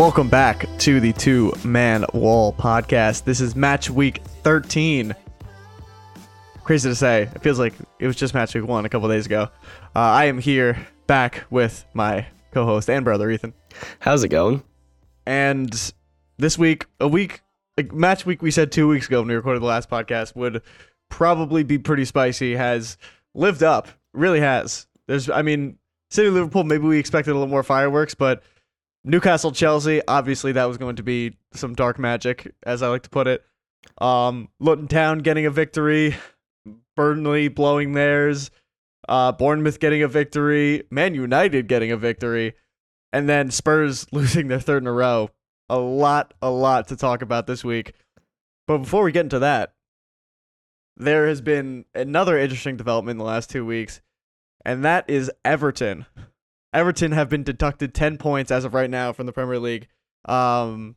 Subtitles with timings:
[0.00, 3.24] Welcome back to the Two Man Wall podcast.
[3.24, 5.14] This is match week 13.
[6.64, 9.26] Crazy to say, it feels like it was just match week one a couple days
[9.26, 9.50] ago.
[9.94, 13.52] Uh, I am here back with my co host and brother, Ethan.
[13.98, 14.62] How's it going?
[15.26, 15.92] And
[16.38, 17.42] this week, a week,
[17.76, 20.62] like match week we said two weeks ago when we recorded the last podcast would
[21.10, 22.96] probably be pretty spicy, has
[23.34, 24.86] lived up, really has.
[25.08, 25.76] There's, I mean,
[26.08, 28.42] City Liverpool, maybe we expected a little more fireworks, but
[29.04, 33.10] Newcastle Chelsea, obviously that was going to be some dark magic, as I like to
[33.10, 33.42] put it.
[33.98, 36.16] Um, Luton Town getting a victory,
[36.96, 38.50] Burnley blowing theirs,
[39.08, 42.54] uh, Bournemouth getting a victory, Man United getting a victory,
[43.12, 45.30] and then Spurs losing their third in a row.
[45.68, 47.94] A lot, a lot to talk about this week.
[48.66, 49.74] But before we get into that,
[50.96, 54.00] there has been another interesting development in the last two weeks,
[54.64, 56.06] and that is Everton.
[56.72, 59.88] Everton have been deducted 10 points as of right now from the Premier League,
[60.26, 60.96] um,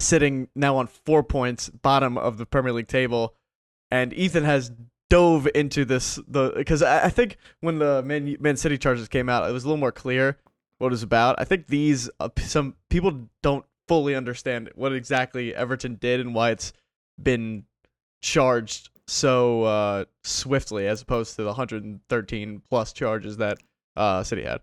[0.00, 3.34] sitting now on four points, bottom of the Premier League table.
[3.90, 4.72] And Ethan has
[5.10, 9.28] dove into this the because I, I think when the Man, Man City charges came
[9.28, 10.38] out, it was a little more clear
[10.78, 11.36] what it was about.
[11.38, 16.50] I think these uh, some people don't fully understand what exactly Everton did and why
[16.50, 16.72] it's
[17.22, 17.64] been
[18.22, 23.58] charged so uh, swiftly as opposed to the 113 plus charges that
[23.96, 24.60] uh, City had.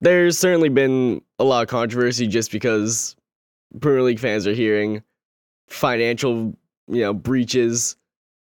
[0.00, 3.14] There's certainly been a lot of controversy just because
[3.80, 5.02] Premier League fans are hearing
[5.68, 6.56] financial,
[6.88, 7.96] you know, breaches.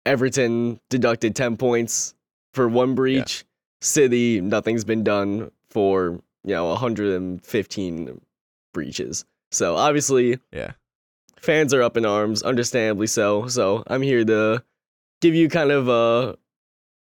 [0.04, 2.14] Everton deducted 10 points
[2.52, 3.44] for one breach.
[3.80, 8.20] City, nothing's been done for, you know, 115
[8.72, 9.24] breaches.
[9.50, 10.72] So obviously, Yeah.
[11.38, 13.46] fans are up in arms, understandably so.
[13.48, 14.62] So I'm here to
[15.20, 16.36] give you kind of a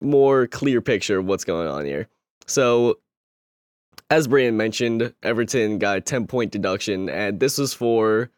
[0.00, 2.08] more clear picture of what's going on here.
[2.46, 2.98] So,
[4.10, 8.30] as Brian mentioned, Everton got a 10 point deduction, and this was for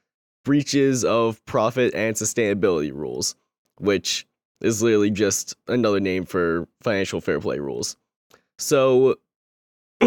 [0.44, 3.34] breaches of profit and sustainability rules,
[3.78, 4.26] which
[4.60, 7.96] is literally just another name for financial fair play rules.
[8.58, 9.16] So,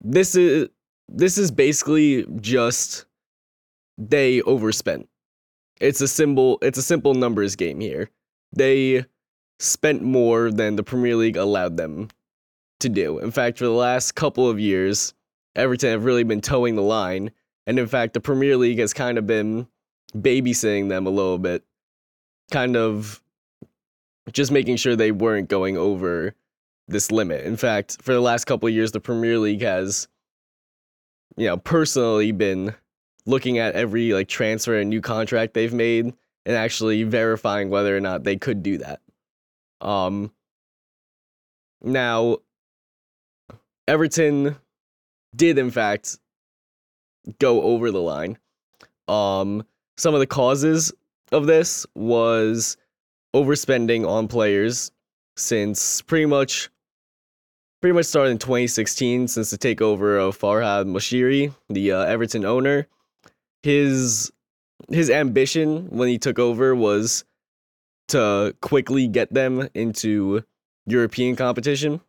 [0.00, 0.68] this is
[1.08, 3.06] this is basically just
[3.96, 5.08] they overspent.
[5.80, 6.58] It's a symbol.
[6.62, 8.10] It's a simple numbers game here.
[8.52, 9.06] They
[9.58, 12.08] spent more than the Premier League allowed them
[12.80, 13.18] to do.
[13.18, 15.14] In fact, for the last couple of years,
[15.56, 17.30] Everton have really been toeing the line,
[17.66, 19.66] and in fact, the Premier League has kind of been
[20.14, 21.64] babysitting them a little bit,
[22.50, 23.22] kind of
[24.32, 26.34] just making sure they weren't going over
[26.88, 27.44] this limit.
[27.44, 30.08] In fact, for the last couple of years, the Premier League has,
[31.36, 32.74] you know, personally been
[33.26, 36.12] looking at every like transfer and new contract they've made
[36.46, 39.00] and actually verifying whether or not they could do that.
[39.80, 40.32] Um
[41.82, 42.38] now
[43.90, 44.54] Everton
[45.34, 46.16] did in fact
[47.40, 48.38] go over the line.
[49.08, 49.64] Um
[49.96, 50.92] some of the causes
[51.32, 52.76] of this was
[53.34, 54.92] overspending on players
[55.36, 56.70] since pretty much
[57.80, 62.86] pretty much started in 2016 since the takeover of Farhad Moshiri, the uh, Everton owner.
[63.64, 64.30] His
[64.88, 67.24] his ambition when he took over was
[68.08, 70.44] to quickly get them into
[70.86, 72.00] European competition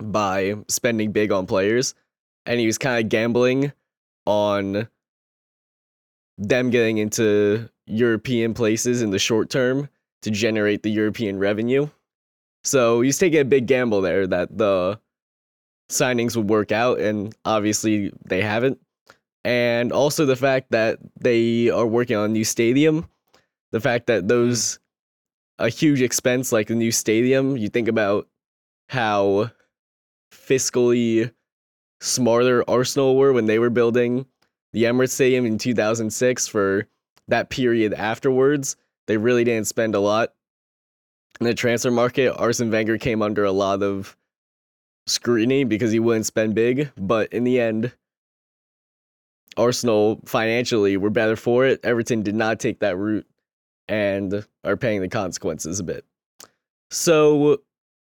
[0.00, 1.94] by spending big on players
[2.46, 3.72] and he was kind of gambling
[4.26, 4.88] on
[6.38, 9.88] them getting into European places in the short term
[10.22, 11.88] to generate the European revenue.
[12.64, 14.98] So he's taking a big gamble there that the
[15.90, 18.80] signings would work out, and obviously they haven't.
[19.44, 23.06] And also the fact that they are working on a new stadium,
[23.70, 24.78] the fact that those
[25.58, 28.26] a huge expense like the new stadium, you think about
[28.88, 29.50] how
[30.34, 31.32] fiscally
[32.00, 34.26] smarter Arsenal were when they were building
[34.72, 36.86] the Emirates Stadium in 2006 for
[37.28, 38.76] that period afterwards.
[39.06, 40.34] They really didn't spend a lot
[41.40, 42.34] in the transfer market.
[42.36, 44.16] Arsene Wenger came under a lot of
[45.06, 47.92] scrutiny because he wouldn't spend big, but in the end,
[49.56, 51.80] Arsenal financially were better for it.
[51.84, 53.26] Everton did not take that route
[53.88, 56.04] and are paying the consequences a bit.
[56.90, 57.60] So,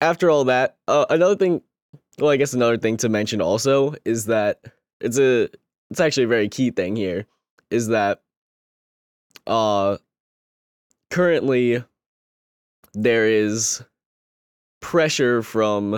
[0.00, 1.62] after all that, uh, another thing,
[2.18, 4.60] well, I guess another thing to mention also is that
[5.00, 5.48] it's a,
[5.90, 7.26] it's actually a very key thing here,
[7.70, 8.22] is that,
[9.46, 9.96] uh,
[11.10, 11.82] currently
[12.94, 13.82] there is
[14.80, 15.94] pressure from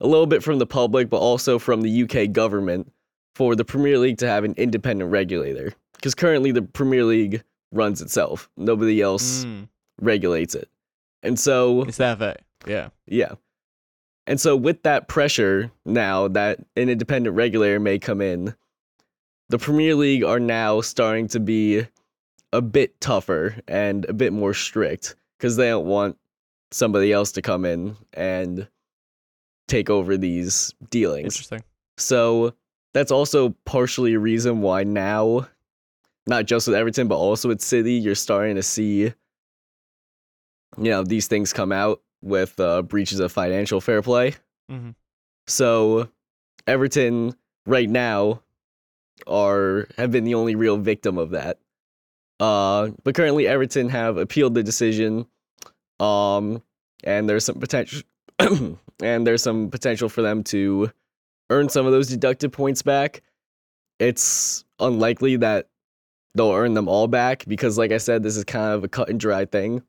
[0.00, 2.92] a little bit from the public, but also from the UK government
[3.34, 5.72] for the Premier League to have an independent regulator.
[5.94, 7.42] Because currently the Premier League
[7.72, 9.68] runs itself, nobody else Mm,
[10.00, 10.68] regulates it.
[11.22, 12.36] And so, it's that way.
[12.66, 12.88] Yeah.
[13.06, 13.32] yeah.
[14.26, 18.54] And so, with that pressure now that an independent regulator may come in,
[19.48, 21.86] the Premier League are now starting to be
[22.52, 26.18] a bit tougher and a bit more strict because they don't want
[26.70, 28.68] somebody else to come in and
[29.66, 31.34] take over these dealings.
[31.34, 31.64] Interesting.
[31.96, 32.54] So
[32.94, 35.48] that's also partially a reason why now,
[36.26, 39.14] not just with Everton, but also with City, you're starting to see, you
[40.76, 44.34] know, these things come out with uh, breaches of financial fair play.
[44.70, 44.94] Mhm.
[45.46, 46.08] So
[46.66, 47.34] Everton
[47.66, 48.42] right now
[49.26, 51.58] are have been the only real victim of that.
[52.40, 55.26] Uh, but currently Everton have appealed the decision,
[55.98, 56.62] um,
[57.02, 58.02] and there's some potential,
[58.38, 60.92] and there's some potential for them to
[61.50, 63.22] earn some of those deducted points back.
[63.98, 65.68] It's unlikely that
[66.34, 69.08] they'll earn them all back because, like I said, this is kind of a cut
[69.08, 69.82] and dry thing.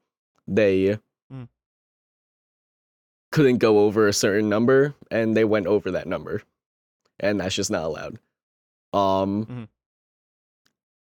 [0.48, 0.98] They.
[3.32, 6.42] Couldn't go over a certain number, and they went over that number,
[7.20, 8.20] and that's just not allowed.
[8.94, 9.68] Um,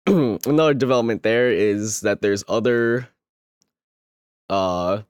[0.07, 3.07] another development there is that there's other
[4.49, 5.01] uh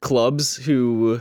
[0.00, 1.20] clubs who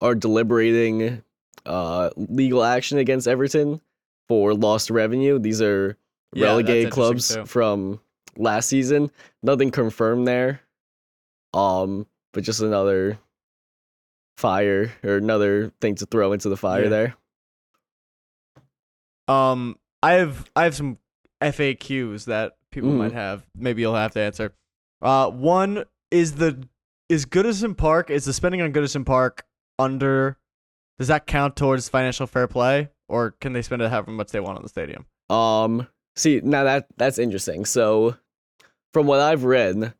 [0.00, 1.22] are deliberating
[1.64, 3.80] uh legal action against Everton
[4.28, 5.38] for lost revenue.
[5.38, 5.96] These are
[6.34, 7.46] Yeah, relegated clubs too.
[7.46, 8.00] from
[8.36, 9.10] last season.
[9.42, 10.60] Nothing confirmed there.
[11.54, 13.18] Um, but just another
[14.38, 16.88] fire or another thing to throw into the fire Yeah.
[16.88, 17.16] there.
[19.26, 20.98] Um, I have I have some
[21.42, 22.96] FAQs that people Mhm.
[22.96, 23.44] might have.
[23.54, 24.54] Maybe you'll have to answer.
[25.02, 26.66] Uh, one is the
[27.08, 29.44] is Goodison Park is the spending on Goodison Park
[29.78, 30.38] under?
[30.98, 34.40] Does that count towards financial fair play, or can they spend it however much they
[34.40, 35.06] want on the stadium?
[35.30, 37.64] Um, see, now that that's interesting.
[37.64, 38.16] So,
[38.92, 39.94] from what I've read,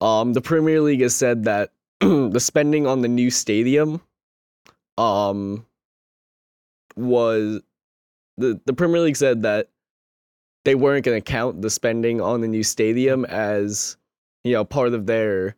[0.00, 4.00] um, the Premier League has said that the spending on the new stadium,
[4.98, 5.66] um,
[6.96, 7.60] was
[8.36, 9.68] the the Premier League said that
[10.64, 13.96] they weren't going to count the spending on the new stadium as
[14.44, 15.56] you know part of their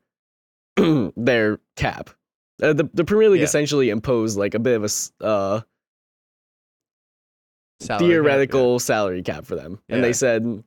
[1.16, 2.10] their cap.
[2.62, 3.44] Uh, the the Premier League Yeah.
[3.44, 5.60] essentially imposed like a bit of a uh
[7.80, 8.08] Salary cap, yeah.
[8.08, 9.80] theoretical salary cap for them.
[9.88, 10.64] And they said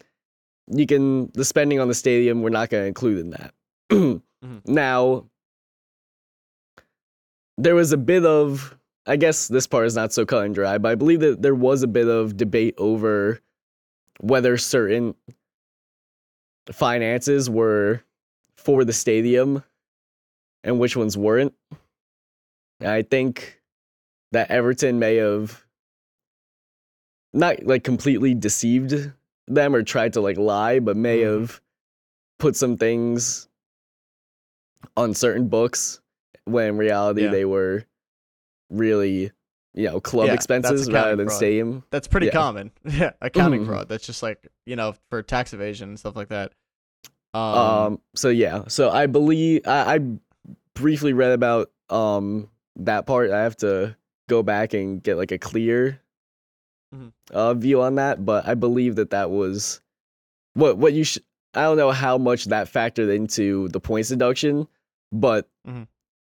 [0.67, 3.53] you can the spending on the stadium we're not going to include in that.
[4.43, 4.73] Mm-hmm.
[4.73, 5.25] Now
[7.61, 8.77] there was a bit of
[9.07, 11.55] I guess this part is not so cut and dry, but I believe that there
[11.55, 13.39] was a bit of debate over
[14.19, 15.15] whether certain
[16.71, 18.03] finances were
[18.57, 19.63] for the stadium
[20.63, 21.53] and which ones weren't.
[22.79, 23.59] I think
[24.31, 25.65] that Everton may have
[27.33, 29.11] not like completely deceived
[29.47, 31.39] them or tried to like lie, but may Mhm.
[31.39, 31.61] have
[32.37, 33.47] put some things
[34.95, 36.00] on certain books
[36.45, 37.31] when in reality Yeah.
[37.31, 37.85] they were
[38.69, 39.31] really,
[39.73, 41.37] you know, club Yeah, expenses rather than fraud.
[41.37, 41.83] stadium.
[41.89, 42.31] That's pretty Yeah.
[42.33, 42.71] common.
[42.85, 43.67] Yeah, accounting Mhm.
[43.67, 43.89] fraud.
[43.89, 46.53] That's just like you know for tax evasion and stuff like that.
[47.33, 49.99] Um, Um, so yeah, so I believe I, I
[50.75, 53.31] briefly read about um that part.
[53.31, 53.95] I have to
[54.29, 55.99] go back and get like a clear
[56.95, 57.11] Mhm.
[57.31, 59.81] uh view on that, but I believe that that was
[60.53, 61.23] what what you should.
[61.53, 64.67] I don't know how much that factored into the points deduction,
[65.11, 65.87] but Mhm.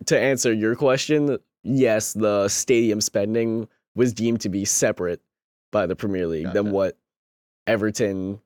[0.07, 5.21] To answer your question, yes, the stadium spending was deemed to be separate
[5.73, 6.63] by the Premier League Gotcha.
[6.63, 6.97] than what
[7.67, 8.41] Everton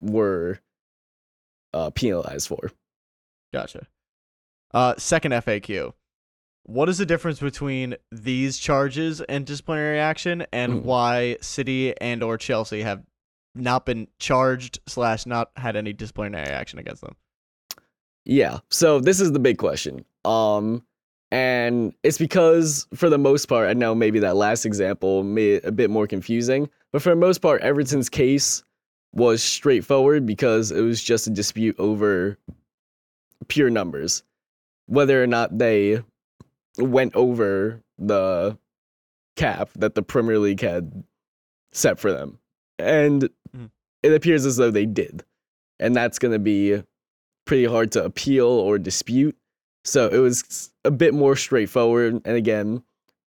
[0.00, 0.60] were
[1.74, 2.70] uh, penalized for.
[3.52, 3.86] Gotcha.
[4.72, 5.92] Uh, second FAQ.
[6.64, 10.82] What is the difference between these charges and disciplinary action, and Mm.
[10.82, 13.02] why City and or Chelsea have
[13.54, 17.16] not been charged slash not had any disciplinary action against them?
[18.24, 18.58] Yeah.
[18.70, 20.04] So this is the big question.
[20.24, 20.84] Um
[21.32, 25.64] and it's because for the most part, I know maybe that last example made it
[25.64, 28.64] a bit more confusing, but for the most part, Everton's case
[29.12, 32.36] was straightforward because it was just a dispute over
[33.48, 34.24] pure numbers.
[34.86, 36.02] Whether or not they
[36.78, 38.58] went over the
[39.36, 41.04] cap that the Premier League had
[41.72, 42.38] set for them.
[42.78, 43.70] And Mhm.
[44.02, 45.24] it appears as though they did.
[45.78, 46.82] And that's going to be
[47.50, 49.36] pretty hard to appeal or dispute.
[49.84, 52.22] So it was a bit more straightforward.
[52.24, 52.84] And again,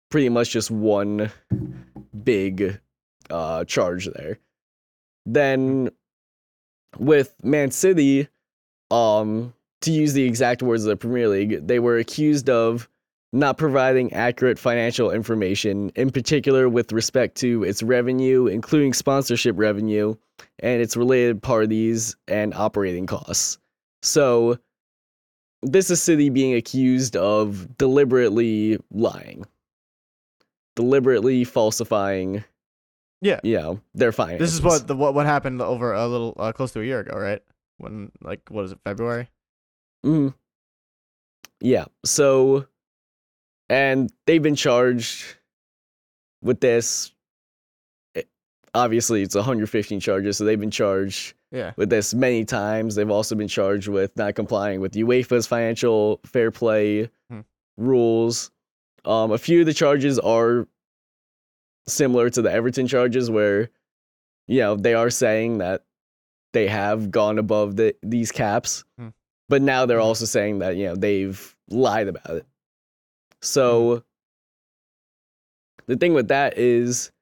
[0.09, 1.33] pretty much just one
[2.23, 2.79] big
[3.29, 4.39] uh, charge there.
[5.27, 5.91] Then
[6.97, 8.29] with Man City,
[8.93, 12.89] um, to use the exact words of the Premier League, they were accused of
[13.33, 20.15] not providing accurate financial information, in particular with respect to its revenue, including sponsorship revenue,
[20.61, 23.59] and its related parties and operating costs.
[24.05, 24.59] So,
[25.63, 29.47] this is City being accused of deliberately lying,
[30.77, 32.45] deliberately falsifying.
[33.21, 33.41] Yeah.
[33.43, 34.41] you know their finances.
[34.51, 37.01] This is what the what what happened over a little uh, close to a year
[37.01, 37.43] ago, right?
[37.79, 39.31] When like what is it, February?
[40.05, 40.35] Mm.
[41.63, 41.87] Yeah.
[42.05, 42.67] So,
[43.71, 45.25] and they've been charged
[46.43, 47.13] with this.
[48.15, 48.29] It-
[48.75, 51.73] obviously, it's 115 charges, so they've been charged Yeah.
[51.77, 52.95] with this many times.
[52.97, 57.41] They've also been charged with not complying with UEFA's financial fair play Hmm.
[57.77, 58.51] rules.
[59.05, 60.67] Um, a few of the charges are
[61.87, 63.71] similar to the Everton charges, where
[64.49, 65.85] you know they are saying that
[66.53, 69.09] they have gone above the these caps, Hmm.
[69.49, 70.05] but now they're Mhm.
[70.05, 72.47] also saying that you know they've lied about it.
[73.43, 74.03] So
[75.87, 77.13] the thing with that is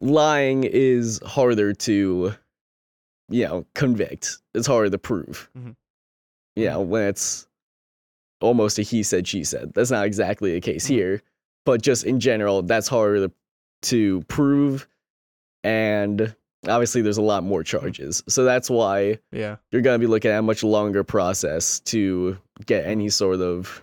[0.00, 2.34] lying is harder to
[3.28, 5.74] you know convict it's harder to prove Mhm.
[6.56, 7.46] you know when it's
[8.40, 10.88] almost a he said she said that's not exactly the case Mhm.
[10.90, 11.22] here
[11.64, 13.34] but just in general that's harder to,
[13.82, 14.86] to prove
[15.62, 16.34] and
[16.68, 19.56] obviously there's a lot more charges so that's why Yeah.
[19.70, 23.80] you're going to be looking at a much longer process to get any sort of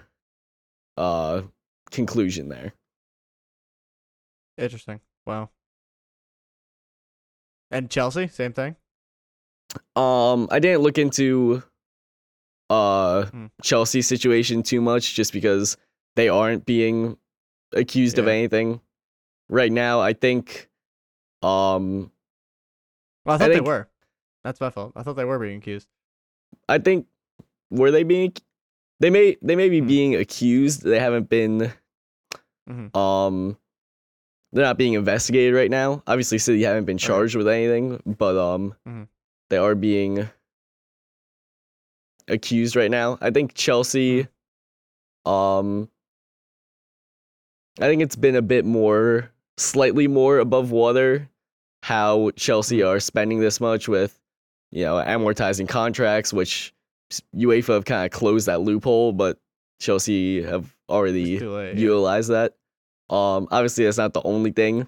[0.97, 1.41] uh
[1.89, 2.73] conclusion there
[4.57, 4.99] Interesting.
[5.25, 5.49] Wow.
[7.71, 8.75] And Chelsea, same thing.
[9.95, 11.63] Um, I didn't look into
[12.69, 13.45] uh Hmm.
[13.61, 15.77] Chelsea situation too much just because
[16.15, 17.17] they aren't being
[17.73, 18.79] accused of anything
[19.49, 19.99] right now.
[19.99, 20.69] I think
[21.43, 22.11] um
[23.25, 23.87] Well, I I thought think- they were.
[24.43, 24.93] That's my fault.
[24.95, 25.87] I thought they were being accused.
[26.67, 27.07] I think
[27.69, 28.33] were they being
[28.99, 29.87] they may they may be Hmm.
[29.87, 30.83] being accused.
[30.83, 31.73] They haven't been
[32.69, 32.95] Mhm.
[32.95, 33.57] um
[34.53, 36.03] they're not being investigated right now.
[36.07, 39.07] Obviously City haven't been charged with anything, but um Mhm.
[39.51, 40.29] They are being
[42.27, 43.17] accused right now.
[43.21, 44.27] I think Chelsea
[45.25, 45.89] um
[47.79, 51.29] I think it's been a bit more slightly more above water
[51.83, 54.17] how Chelsea are spending this much with
[54.71, 56.73] you know amortizing contracts which
[57.35, 59.37] UEFA have kind of closed that loophole but
[59.81, 61.77] Chelsea have already late.
[62.29, 62.53] yeah.
[63.09, 63.15] that.
[63.15, 64.87] Um, obviously, that's not the only thing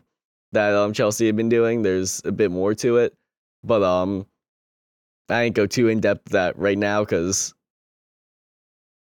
[0.53, 1.81] that um Chelsea have been doing.
[1.81, 3.13] There's a bit more to it,
[3.63, 4.25] but um,
[5.29, 7.53] I ain't go too in depth that right now because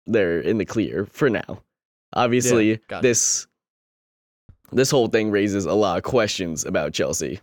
[0.07, 1.61] they're in the clear for now.
[2.13, 3.01] Obviously, gotcha.
[3.03, 3.47] this
[4.71, 7.39] this whole thing raises a lot of questions about Chelsea.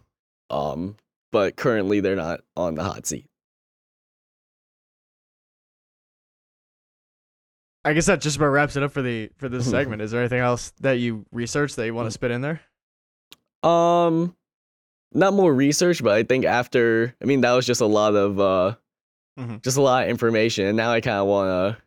[0.51, 0.97] Um,
[1.33, 3.27] but currently they're not on the hot seat.
[7.85, 10.03] I guess that just about wraps it up for the for this segment.
[10.03, 12.61] Is there anything else that you researched that you want to spit in there?
[13.63, 14.35] Um,
[15.13, 18.39] not more research, but I think after, I mean, that was just a lot of,
[18.41, 18.75] uh,
[19.39, 19.63] Mhm.
[19.63, 21.83] just a lot of information, and now I kind of want to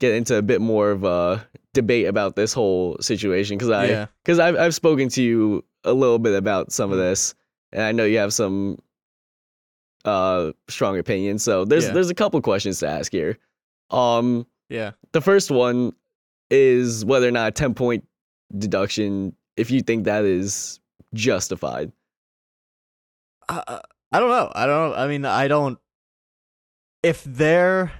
[0.00, 4.06] get into a bit more of a debate about this whole situation because I, yeah.
[4.24, 7.02] because I've I've spoken to you a little bit about some of Mhm.
[7.02, 7.34] this,
[7.72, 8.78] and I know you have some,
[10.04, 11.42] uh, strong opinions.
[11.42, 11.92] So there's Yeah.
[11.92, 13.38] there's a couple questions to ask here.
[13.90, 14.92] Um, Yeah.
[15.12, 15.92] the first one
[16.50, 18.04] is whether or not a 10 point
[18.58, 20.80] deduction, if you think that is
[21.14, 21.92] justified.
[23.48, 23.80] Uh,
[24.12, 24.52] I don't know.
[24.54, 24.94] I don't.
[24.94, 25.78] I mean, I don't.
[27.02, 27.92] If they're,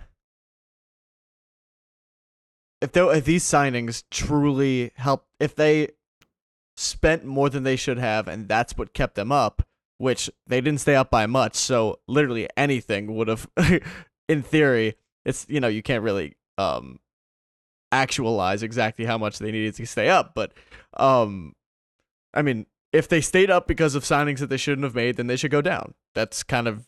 [2.80, 5.90] if they if these signings truly help, if they
[6.76, 9.66] spent more than they should have, and that's what kept them up,
[9.98, 11.54] which they didn't stay up by much.
[11.54, 13.48] So literally anything would have,
[14.28, 17.00] in theory, it's you know you can't really um
[17.92, 20.52] actualize exactly how much they needed to stay up, but
[20.96, 21.54] um,
[22.32, 25.26] I mean, if they stayed up because of signings that they shouldn't have made, then
[25.26, 25.94] they should go down.
[26.14, 26.86] That's kind of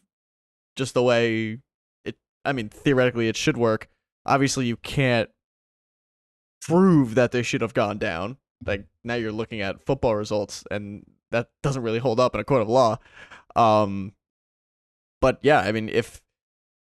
[0.76, 1.58] just the way
[2.04, 2.16] it.
[2.44, 3.88] I mean, theoretically, it should work.
[4.24, 5.28] Obviously, you can't
[6.62, 8.36] prove that they should have gone down.
[8.64, 12.44] Like now, you're looking at football results, and that doesn't really hold up in a
[12.44, 12.98] court of law.
[13.56, 14.12] Um,
[15.20, 16.22] but yeah, I mean, if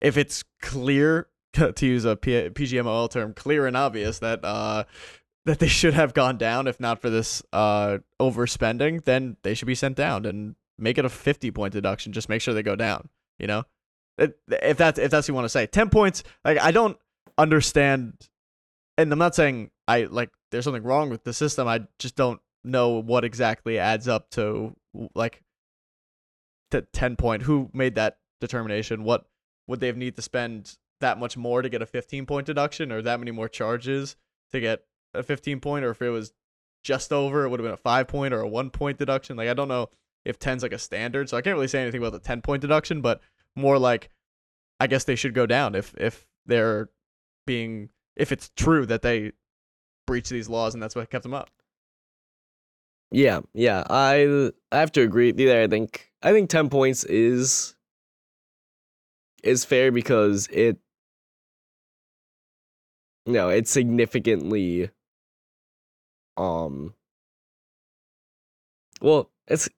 [0.01, 4.85] if it's clear to use a PGMOL term, clear and obvious that uh
[5.45, 9.67] that they should have gone down if not for this uh overspending, then they should
[9.67, 12.13] be sent down and make it a 50 point deduction.
[12.13, 13.09] Just make sure they go down,
[13.39, 13.65] you know?
[14.19, 15.67] If that's if that's what you want to say.
[15.67, 16.97] 10 points, like I don't
[17.37, 18.29] understand
[18.97, 21.67] and I'm not saying I like there's something wrong with the system.
[21.67, 24.77] I just don't know what exactly adds up to
[25.15, 25.43] like
[26.71, 27.43] to 10 point.
[27.43, 29.05] Who made that determination?
[29.05, 29.27] What
[29.67, 32.93] would they have need to spend that much more to get a 15 point deduction
[32.93, 34.17] or that many more charges
[34.53, 36.33] to get a 15 point or if it was
[36.83, 39.49] just over it would have been a 5 point or a 1 point deduction like
[39.49, 39.89] i don't know
[40.25, 42.61] if 10's like a standard so i can't really say anything about the 10 point
[42.61, 43.21] deduction but
[43.57, 44.11] more like
[44.81, 46.91] i guess they should go down if if they're
[47.47, 49.33] being if it's true that they
[50.07, 51.51] breached these laws and that's what kept them up.
[53.11, 53.85] Yeah, yeah.
[53.89, 55.63] I I have to agree there.
[55.63, 57.75] I think I think ten points is
[59.43, 60.79] is fair because it
[63.27, 64.91] no, it significantly
[66.37, 66.95] um
[69.01, 69.69] well, it's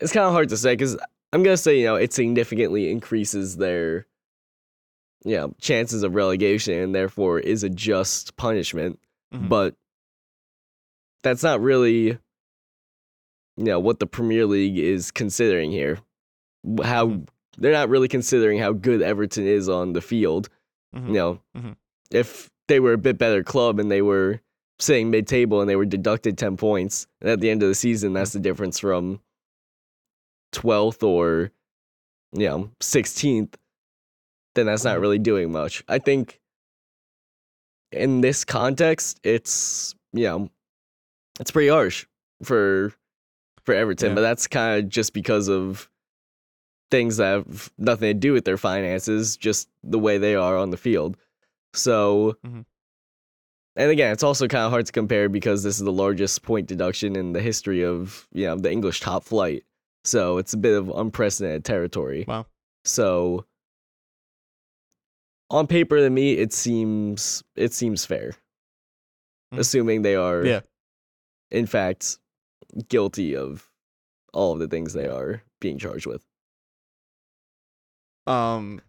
[0.00, 0.96] it's kind of hard to say because
[1.32, 4.06] I'm gonna say you know it significantly increases their
[5.24, 8.98] you know chances of relegation and therefore is a just punishment,
[9.34, 9.48] Mhm.
[9.48, 9.74] but
[11.22, 12.18] that's not really
[13.58, 15.98] you know what the Premier League is considering here.
[16.84, 17.28] How Mhm.
[17.58, 20.48] they're not really considering how good Everton is on the field.
[20.94, 21.06] Mhm.
[21.08, 21.76] You know, Mhm.
[22.10, 24.40] if they were a bit better club and they were
[24.78, 28.12] sitting mid-table and they were deducted 10 points and at the end of the season
[28.12, 29.20] that's the difference from
[30.52, 31.50] 12th or
[32.32, 33.54] you know 16th
[34.54, 35.00] then that's not Mhm.
[35.00, 36.40] really doing much i think
[37.92, 40.50] in this context it's you know
[41.40, 42.06] it's pretty harsh
[42.42, 42.92] for
[43.64, 44.14] for everton Yeah.
[44.14, 45.90] but that's kind of just because of
[46.90, 50.70] things that have nothing to do with their finances just the way they are on
[50.70, 51.16] the field
[51.74, 52.64] so Mhm.
[53.76, 56.66] And again, it's also kind of hard to compare because this is the largest point
[56.66, 59.64] deduction in the history of you know the English top flight.
[60.04, 62.24] So it's a bit of unprecedented territory.
[62.26, 62.46] Wow.
[62.84, 63.44] So
[65.50, 68.32] on paper to me it seems it seems fair.
[69.54, 69.58] Mhm.
[69.58, 70.60] Assuming they are Yeah.
[71.50, 72.18] in fact
[72.88, 73.70] guilty of
[74.32, 76.24] all of the things they are being charged with.
[78.26, 78.80] Um,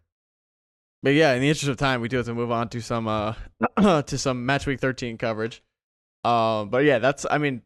[1.07, 3.07] but yeah, in the interest of time, we do have to move on to some
[3.07, 3.33] uh
[4.01, 5.63] to some match week thirteen coverage.
[6.25, 7.61] Um, but yeah, that's I mean,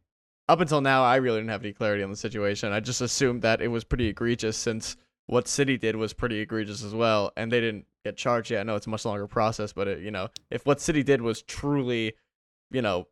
[0.47, 2.71] up until now, I really didn't have any clarity on the situation.
[2.71, 6.83] I just assumed that it was pretty egregious since what City did was pretty egregious
[6.83, 8.59] as well, and they didn't get charged yet.
[8.59, 11.23] I know it's a much longer process, but it, you know, if what City did
[11.23, 12.13] was truly,
[12.69, 13.07] you know,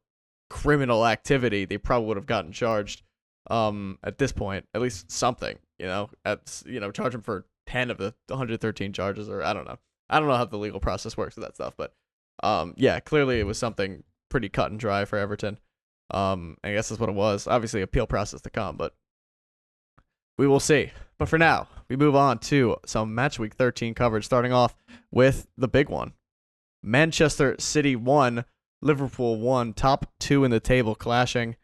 [0.51, 3.01] criminal activity, they probably would have gotten charged.
[3.49, 7.47] Um, at this point, at least something, you know, at you know, charge them for
[7.65, 9.79] ten of the 113 charges, or I don't know.
[10.09, 11.93] I don't know how the legal process works with that stuff, but
[12.43, 15.59] um, yeah, clearly it was something pretty cut and dry for Everton.
[16.11, 17.47] Um, I guess that's what it was.
[17.47, 18.95] Obviously, appeal process to come, but
[20.37, 20.91] we will see.
[21.17, 24.75] But for now, we move on to some match week 13 coverage, starting off
[25.11, 26.13] with the big one.
[26.81, 28.45] Manchester City 1,
[28.81, 31.57] Liverpool 1, top two in the table clashing.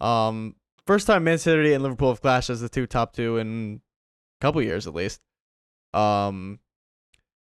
[0.00, 0.54] Um,
[0.86, 3.80] first time Man City and Liverpool have clashed as the two top two in
[4.40, 5.20] a couple years at least.
[5.92, 6.60] Um,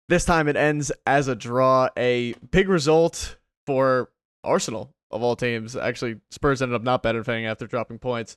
[0.09, 4.11] this time it ends as a draw, a big result for
[4.43, 5.77] Arsenal of all teams.
[5.77, 8.37] Actually, Spurs ended up not benefiting after dropping points.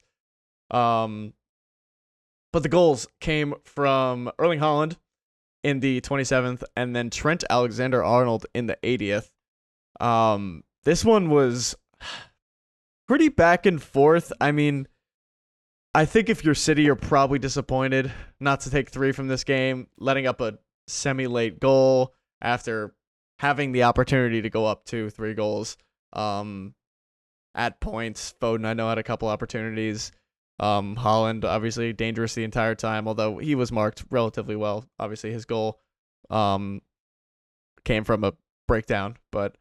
[0.70, 1.34] Um,
[2.54, 4.98] but the goals came from Erling Haaland
[5.64, 9.30] in the 27th and then Trent Alexander Arnold in the 80th.
[10.00, 11.76] Um, this one was
[13.08, 14.34] pretty back and forth.
[14.42, 14.88] I mean,
[15.94, 19.88] I think if you're City, you're probably disappointed not to take three from this game,
[19.98, 20.58] letting up a
[20.92, 22.94] semi late goal after
[23.40, 25.78] having the opportunity to go up two, three goals.
[26.14, 26.76] Um,
[27.56, 30.12] at points, Foden I know had a couple opportunities.
[30.60, 34.86] Um, Haaland obviously dangerous the entire time, although he was marked relatively well.
[35.00, 35.80] Obviously his goal,
[36.30, 36.82] um,
[37.84, 38.34] came from a
[38.68, 39.58] breakdown, but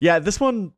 [0.00, 0.72] yeah, this one,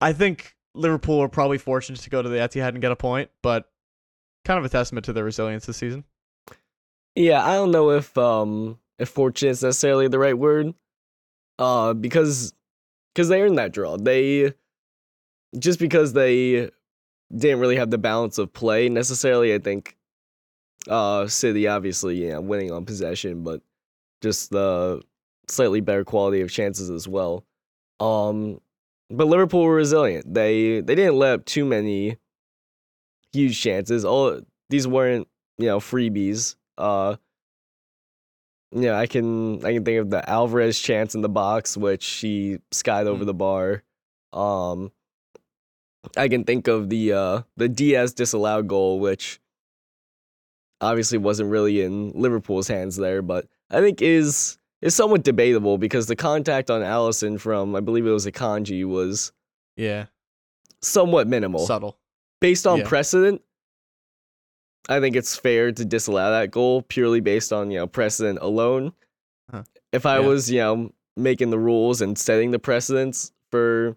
[0.00, 3.30] I think Liverpool were probably fortunate to go to the Etihad and get a point,
[3.42, 3.70] but
[4.44, 6.04] kind of a testament to their resilience this season.
[7.16, 10.74] Yeah, I don't know if um if fortunate is necessarily the right word.
[11.58, 12.52] Uh because
[13.14, 13.96] because they earned that draw.
[13.96, 14.54] They
[15.58, 16.70] just because they
[17.36, 19.96] didn't really have the balance of play necessarily, I think
[20.88, 23.62] uh City obviously, yeah, winning on possession, but
[24.22, 25.02] just the
[25.48, 27.44] slightly better quality of chances as well.
[28.00, 28.60] Um
[29.10, 30.32] but Liverpool were resilient.
[30.32, 32.18] They they didn't let up too many
[33.32, 34.04] huge chances.
[34.04, 36.56] All these weren't, you know, freebies.
[36.80, 37.16] Uh
[38.72, 42.58] yeah, I can I can think of the Alvarez chance in the box, which he
[42.70, 43.26] skied over Mm.
[43.26, 43.82] the bar.
[44.32, 44.92] Um,
[46.16, 49.40] I can think of the uh the Diaz disallowed goal, which
[50.80, 56.06] obviously wasn't really in Liverpool's hands there, but I think is is somewhat debatable because
[56.06, 59.32] the contact on Alisson from I believe it was Akanji was
[59.76, 60.06] Yeah,
[60.80, 61.98] somewhat minimal subtle.
[62.40, 62.88] based on Yeah.
[62.88, 63.42] precedent,
[64.88, 68.92] I think it's fair to disallow that goal purely based on, you know, precedent alone.
[69.50, 69.62] Huh.
[69.92, 70.26] If I Yeah.
[70.26, 73.96] was, you know, making the rules and setting the precedents for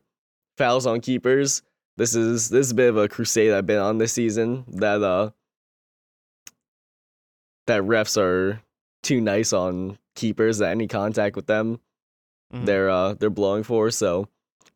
[0.57, 1.61] fouls on keepers,
[1.97, 5.01] this is this is a bit of a crusade I've been on this season that
[5.03, 5.29] uh
[7.67, 8.61] that refs are
[9.03, 11.79] too nice on keepers that any contact with them
[12.53, 12.65] Mhm.
[12.65, 13.89] they're uh they're blowing for.
[13.89, 14.27] So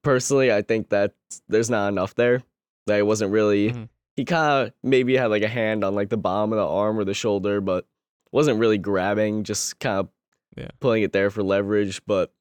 [0.04, 1.14] personally, I think that
[1.48, 2.42] there's not enough there.
[2.88, 3.72] That it wasn't really.
[3.74, 3.90] Mhm.
[4.18, 6.98] He kind of maybe had like a hand on like the bottom of the arm
[7.00, 7.86] or the shoulder, but
[8.32, 9.44] wasn't really grabbing.
[9.46, 10.10] Just kind of
[10.58, 10.70] Yeah.
[10.80, 12.02] putting it there for leverage.
[12.06, 12.34] But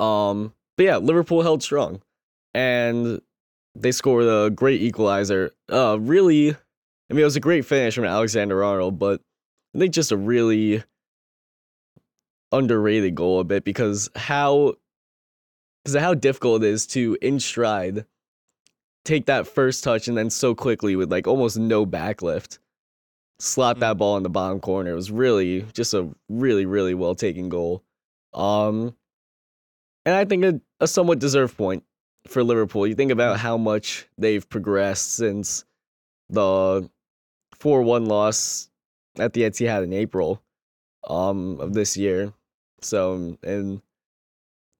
[0.00, 2.02] um, but yeah, Liverpool held strong,
[2.54, 3.20] and
[3.74, 5.52] they scored a great equalizer.
[5.70, 6.54] Uh, really, I
[7.10, 9.20] mean, it was a great finish from Alexander Arnold, but
[9.74, 10.82] I think just a really
[12.50, 14.74] underrated goal a bit because how
[15.84, 18.06] because how difficult it is to in stride
[19.08, 22.58] take that first touch and then so quickly with like almost no backlift
[23.40, 23.80] slot Mm.
[23.80, 24.90] that ball in the bottom corner.
[24.92, 27.82] It was really just a really really well taken goal.
[28.34, 28.94] Um
[30.04, 31.84] and I think a, a somewhat deserved point
[32.26, 32.86] for Liverpool.
[32.86, 35.64] You think about how much they've progressed since
[36.28, 36.88] the
[37.58, 38.68] 4-1 loss
[39.18, 40.42] at the Etihad in April
[41.08, 42.34] um of this year.
[42.82, 43.80] So and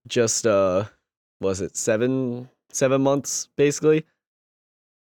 [0.06, 0.84] just uh
[1.40, 4.04] was it 7 7 months basically?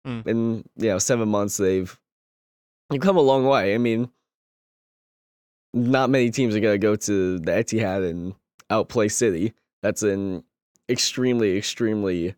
[0.06, 0.26] Mm.
[0.26, 1.98] In you know, 7 months they've
[2.88, 3.74] they've come a long way.
[3.74, 4.10] I mean,
[5.74, 8.34] not many teams are going to go to the Etihad and
[8.70, 9.52] outplay City.
[9.82, 10.44] That's an
[10.88, 12.34] extremely extremely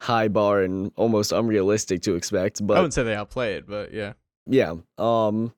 [0.00, 4.14] high bar and almost unrealistic to expect, But I wouldn't say they outplayed, but yeah.
[4.46, 4.74] yeah.
[4.98, 5.54] Um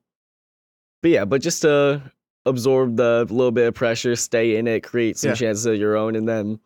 [1.01, 2.01] but yeah, but just to
[2.45, 5.35] absorb the little bit of pressure, stay in it, create some Yeah.
[5.35, 6.59] chances of your own, and then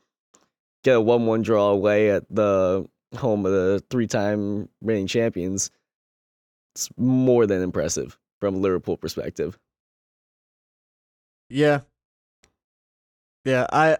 [0.83, 5.71] get a one-one draw away at the home of the three-time reigning champions.
[6.75, 9.57] It's more than impressive from a Liverpool perspective.
[11.49, 11.81] Yeah.
[13.45, 13.97] Yeah, I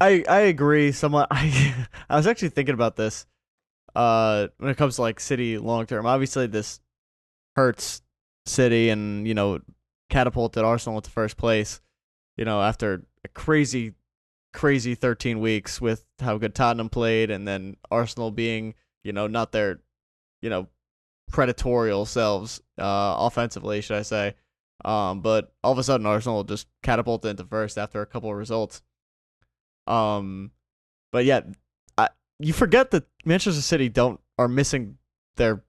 [0.00, 1.28] I I agree somewhat.
[1.30, 3.26] I I was actually thinking about this
[3.94, 6.06] uh when it comes to like City long term.
[6.06, 6.80] Obviously this
[7.56, 8.02] hurts
[8.46, 9.60] City and, you know,
[10.10, 11.80] catapulted Arsenal into first place,
[12.36, 13.94] you know, after a crazy
[14.56, 19.52] crazy 13 weeks with how good Tottenham played and then Arsenal being, you know, not
[19.52, 19.80] their,
[20.40, 20.66] you know,
[21.30, 24.34] predatorial selves uh offensively, should I say.
[24.84, 28.36] Um, but all of a sudden Arsenal just catapulted into first after a couple of
[28.36, 28.82] results.
[29.86, 30.52] Um,
[31.12, 31.40] but yeah,
[31.98, 34.96] I, you forget that Manchester City don't are missing
[35.36, 35.62] their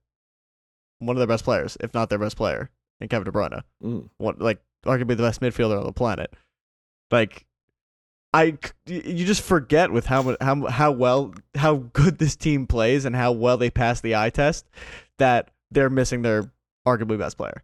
[1.00, 2.70] one of their best players, if not their best player,
[3.02, 3.64] in Kevin De Bruyne.
[3.84, 4.10] Mm.
[4.18, 6.34] One like arguably the best midfielder on the planet.
[7.12, 7.47] Like,
[8.34, 13.16] I you just forget with how how how well how good this team plays and
[13.16, 14.70] how well they pass the eye test
[15.18, 16.52] that they're missing their
[16.86, 17.64] arguably best player.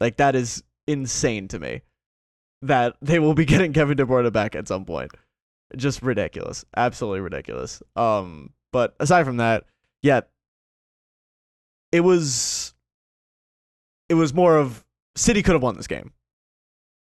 [0.00, 1.82] Like that is insane to me.
[2.62, 5.10] That they will be getting Kevin De Bruyne back at some point.
[5.76, 6.64] Just ridiculous.
[6.76, 7.82] Absolutely ridiculous.
[7.96, 9.64] Um but aside from that,
[10.02, 10.20] yeah
[11.90, 12.74] it was
[14.08, 14.84] it was more of
[15.16, 16.12] City could have won this game.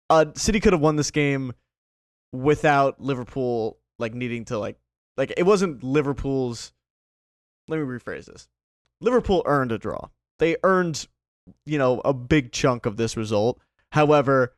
[0.09, 1.53] Uh City could have won this game
[2.31, 4.77] without Liverpool like needing to like
[5.17, 6.73] like it wasn't Liverpool's
[7.67, 8.47] let me rephrase this.
[8.99, 10.09] Liverpool earned a draw.
[10.39, 11.07] They earned
[11.65, 13.59] you know, a big chunk of this result.
[13.91, 14.55] However,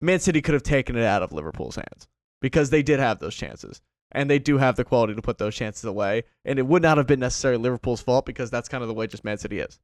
[0.00, 2.08] Man City could have taken it out of Liverpool's hands
[2.40, 3.80] because they did have those chances.
[4.12, 6.24] And they do have the quality to put those chances away.
[6.44, 9.06] And it would not have been necessarily Liverpool's fault because that's kind of the way
[9.06, 9.80] just Man City is.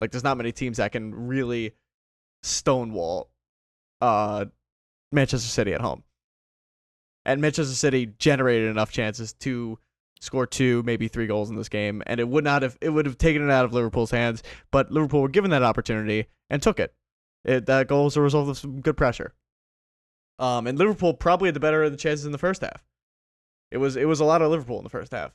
[0.00, 1.72] Like there's not many teams that can really
[2.42, 3.30] stonewall
[4.00, 4.44] uh
[5.12, 6.02] Manchester City at home.
[7.24, 9.78] And Manchester City generated enough chances to
[10.20, 13.06] score two, maybe three goals in this game, and it would not have it would
[13.06, 14.42] have taken it out of Liverpool's hands.
[14.70, 16.94] But Liverpool were given that opportunity and took it.
[17.44, 19.34] it that goal was a result of some good pressure.
[20.38, 22.84] Um, and Liverpool probably had the better of the chances in the first half.
[23.70, 25.32] It was it was a lot of Liverpool in the first half.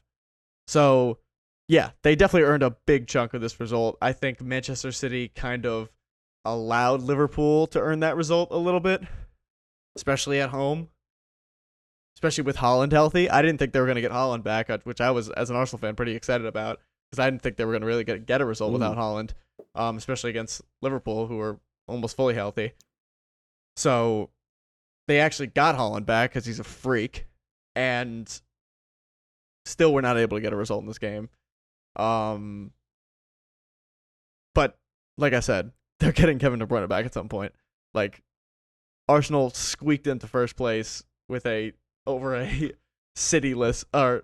[0.68, 1.20] So
[1.68, 3.98] yeah, they definitely earned a big chunk of this result.
[4.02, 5.90] I think Manchester City kind of
[6.46, 9.02] allowed Liverpool to earn that result a little bit,
[9.96, 10.90] especially at home.
[12.18, 13.30] Especially with Haaland healthy.
[13.30, 15.52] I didn't think they were going to get Haaland back, uh, which I was, as
[15.52, 16.80] an Arsenal fan, pretty excited about
[17.12, 18.74] because I didn't think they were going to really get, get a result Mm.
[18.74, 19.34] without Haaland,
[19.76, 22.72] um, especially against Liverpool, who were almost fully healthy.
[23.76, 24.32] So
[25.08, 27.28] they actually got Haaland back because he's a freak,
[27.76, 28.28] and
[29.68, 31.30] still were not able to get a result in this game.
[31.98, 32.72] Um,
[34.56, 34.76] but
[35.20, 37.54] like I said, they're getting Kevin De Bruyne back at some point.
[37.94, 38.24] Like
[39.08, 41.74] Arsenal squeaked into first place with a
[42.08, 42.72] over a
[43.16, 44.24] cityless or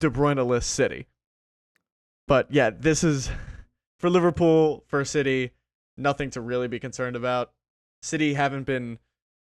[0.00, 1.06] De Bruyne-less city.
[2.26, 3.30] But yeah, this is
[3.98, 5.50] for Liverpool, for City,
[5.96, 7.52] nothing to really be concerned about.
[8.02, 8.98] City haven't been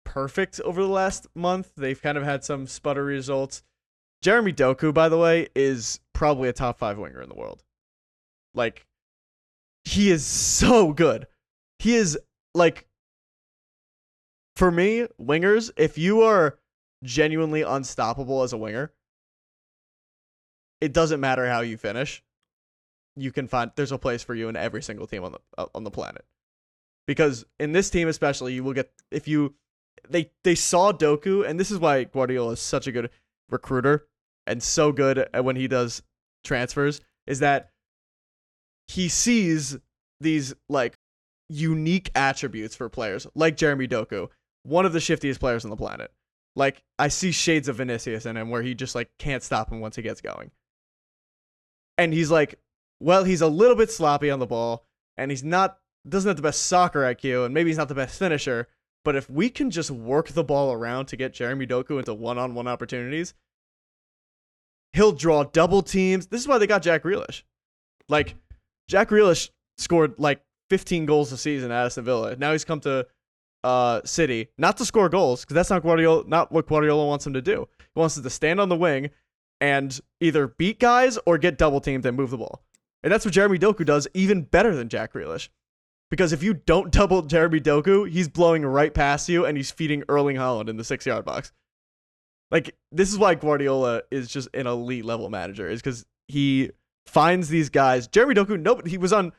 [0.04, 1.74] perfect over the last month.
[1.76, 3.62] They've kind of had some sputter results.
[4.22, 7.64] Jeremy Doku, by the way, is probably a top five winger in the world.
[8.54, 8.86] Like,
[9.84, 11.28] he is so good.
[11.80, 12.18] He is
[12.54, 12.88] like
[14.56, 16.60] for me, wingers, if you are
[17.04, 18.92] genuinely unstoppable as a winger,
[20.80, 22.24] it doesn't matter how you finish.
[23.16, 25.66] You can find there's a place for you in every single team on the uh,
[25.76, 26.26] on the planet.
[27.08, 29.54] Because in this team especially, you will get if you
[30.10, 33.10] they they saw Doku and this is why Guardiola is such a good
[33.50, 34.08] recruiter
[34.48, 36.02] and so good at when he does
[36.44, 37.72] transfers is that
[38.88, 39.78] he sees
[40.20, 40.98] these like
[41.50, 44.30] unique attributes for players like Jeremy Doku,
[44.64, 46.12] one of the shiftiest players on the planet.
[46.56, 49.80] Like I see shades of Vinicius in him where he just like can't stop him
[49.80, 50.52] once he gets going.
[51.98, 52.60] And he's like,
[53.00, 54.86] well, he's a little bit sloppy on the ball
[55.18, 58.18] and he's not doesn't have the best soccer IQ and maybe he's not the best
[58.18, 58.68] finisher,
[59.06, 62.68] but if we can just work the ball around to get Jeremy Doku into one-on-one
[62.68, 63.34] opportunities,
[64.94, 66.28] he'll draw double teams.
[66.28, 67.44] This is why they got Jack Grealish.
[68.10, 68.36] Like
[68.88, 72.36] Jack Grealish scored like 15 goals a season at Aston Villa.
[72.36, 73.08] Now he's come to
[73.64, 77.34] uh, City not to score goals because that's not Guardiola, not what Guardiola wants him
[77.34, 77.68] to do.
[77.80, 79.10] He wants him to stand on the wing
[79.60, 82.64] and either beat guys or get double teamed and move the ball.
[83.04, 85.50] And that's what Jeremy Doku does even better than Jack Grealish.
[86.10, 90.04] Because if you don't double Jeremy Doku, he's blowing right past you and he's feeding
[90.10, 91.52] Erling Haaland in the six yard box.
[92.50, 96.72] Like this is why Guardiola is just an elite level manager, is because he
[97.06, 98.08] finds these guys.
[98.08, 99.32] Jeremy Doku, nobody he was on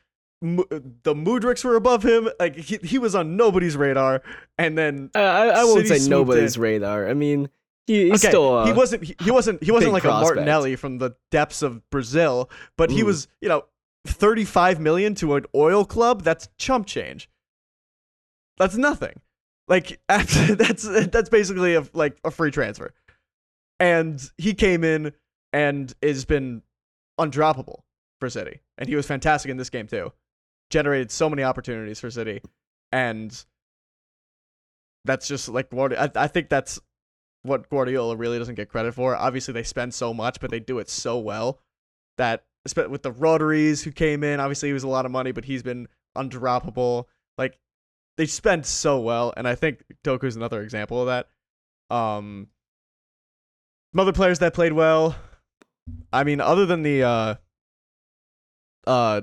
[0.42, 2.28] the Mudryks were above him.
[2.40, 4.22] Like he, he was on nobody's radar,
[4.58, 6.62] and then uh, I, I won't say nobody's in.
[6.62, 7.08] radar.
[7.08, 7.48] I mean,
[7.86, 10.32] he, he's okay, still he wasn't he, he wasn't he wasn't like prospect.
[10.32, 13.64] a Martinelli from the depths of Brazil, but he was you know
[14.06, 17.30] 35 million to an oil club, that's chump change.
[18.58, 19.20] That's nothing.
[19.68, 22.92] Like that's that's basically a like a free transfer.
[23.78, 25.12] And he came in
[25.52, 26.62] and has been
[27.18, 27.80] undroppable
[28.20, 28.60] for City.
[28.78, 30.12] And he was fantastic in this game too.
[30.72, 32.40] Generated so many opportunities for City.
[32.90, 33.44] And
[35.04, 36.80] that's just like I, I think that's
[37.42, 39.14] what Guardiola really doesn't get credit for.
[39.14, 41.60] Obviously, they spend so much, but they do it so well
[42.16, 44.40] that spent with the Rotaries who came in.
[44.40, 47.04] Obviously, he was a lot of money, but he's been undroppable.
[47.36, 47.58] Like
[48.16, 51.94] they spent so well, and I think Doku's another example of that.
[51.94, 52.48] Um,
[53.92, 55.16] some other players that played well.
[56.12, 57.34] I mean, other than the uh,
[58.86, 59.20] uh,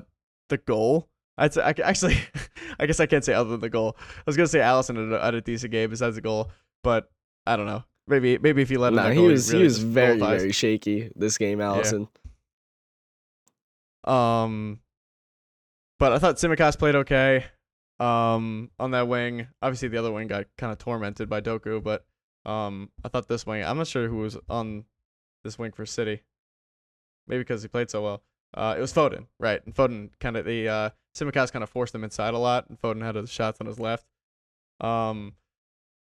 [0.50, 1.08] the goal.
[1.40, 2.18] I'd say, I, actually,
[2.80, 3.96] I guess I can't say other than the goal.
[4.00, 6.52] I was gonna say Alisson had a, had a decent game besides the goal,
[6.84, 7.10] but
[7.48, 7.84] I don't know.
[8.08, 8.98] Maybe maybe if you let him.
[8.98, 12.10] No, he was he, really he was very very shaky this game, Alisson.
[14.06, 14.44] Yeah.
[14.44, 14.80] Um,
[15.98, 17.46] but I thought Tsimikas played okay.
[18.00, 22.06] Um, on that wing, obviously the other wing got kind of tormented by Doku, but
[22.46, 23.64] um, I thought this wing.
[23.64, 24.86] I'm not sure who was on
[25.44, 26.22] this wing for City.
[27.28, 28.24] Maybe because he played so well.
[28.54, 29.62] Uh, it was Foden, right?
[29.66, 32.80] And Foden kind of the uh, Tsimikas kind of forced them inside a lot, and
[32.82, 34.06] Foden had his shots on his left.
[34.80, 35.34] Um,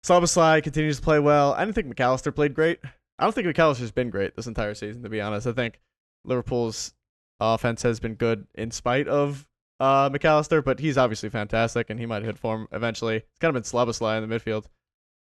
[0.05, 1.53] continues to play well.
[1.53, 2.79] I didn't think Mac Allister played great.
[3.19, 5.47] I don't think Mac Allister's been great this entire season, to be honest.
[5.47, 5.79] I think
[6.25, 6.93] Liverpool's
[7.39, 9.47] offense has been good in spite of
[9.79, 13.17] uh, Mac Allister, but he's obviously fantastic and he might hit form eventually.
[13.17, 14.65] It's kind of been Szoboszlai in the midfield.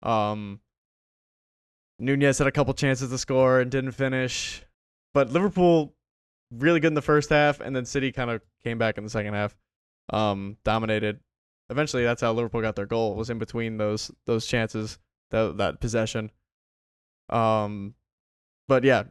[0.08, 0.60] Um,
[1.98, 4.64] Nunez had a couple chances to score and didn't finish,
[5.14, 5.94] but Liverpool
[6.52, 9.10] really good in the first half, and then City kind of came back in the
[9.10, 9.56] second half,
[10.12, 11.20] um, dominated.
[11.70, 13.16] Eventually, that's how Liverpool got their goal.
[13.16, 14.98] Was in between those those chances,
[15.32, 16.32] that that possession.
[17.30, 17.94] Um,
[18.68, 19.04] but yeah,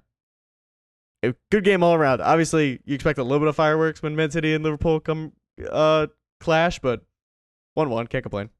[1.23, 2.21] a good game all around.
[2.21, 5.33] Obviously, you expect a little bit of fireworks when Man City and Liverpool come
[5.71, 6.09] uh
[6.41, 7.03] clash, but
[7.75, 8.51] one one can't complain.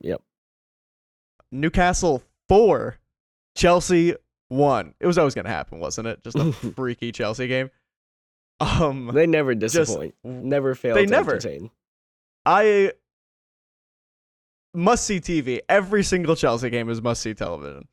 [0.00, 0.22] Yep.
[1.52, 2.98] Newcastle four,
[3.54, 4.14] Chelsea
[4.48, 4.94] one.
[5.00, 6.22] It was always gonna happen, wasn't it?
[6.24, 7.70] Just a freaky Chelsea game.
[8.60, 10.14] Um, they never disappoint.
[10.22, 10.94] Just, never fail.
[10.94, 11.32] They never.
[11.32, 11.70] Entertain.
[12.44, 12.92] I
[14.74, 15.60] must see TV.
[15.68, 17.88] Every single Chelsea game is must see television.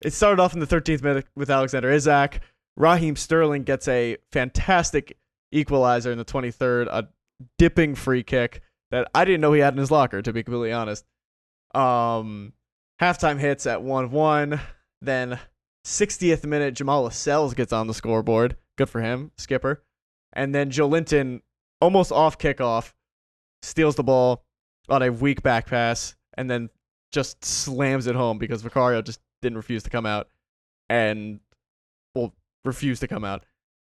[0.00, 2.40] It started off in the 13th minute with Alexander Isak.
[2.76, 5.16] Raheem Sterling gets a fantastic
[5.50, 7.08] equalizer in the 23rd, a
[7.58, 10.72] dipping free kick that I didn't know he had in his locker, to be completely
[10.72, 11.04] honest.
[11.74, 12.52] Um,
[13.00, 14.60] halftime hits at 1 1.
[15.00, 15.38] Then
[15.84, 18.56] 60th minute, Jamal Lascelles gets on the scoreboard.
[18.78, 19.82] Good for him, skipper.
[20.32, 21.42] And then Joelinton,
[21.80, 22.94] almost off kickoff,
[23.60, 24.44] steals the ball
[24.88, 26.70] on a weak back pass and then
[27.12, 30.28] just slams it home because Vicario just didn't refuse to come out,
[30.88, 31.40] and
[32.14, 33.44] well, refused to come out,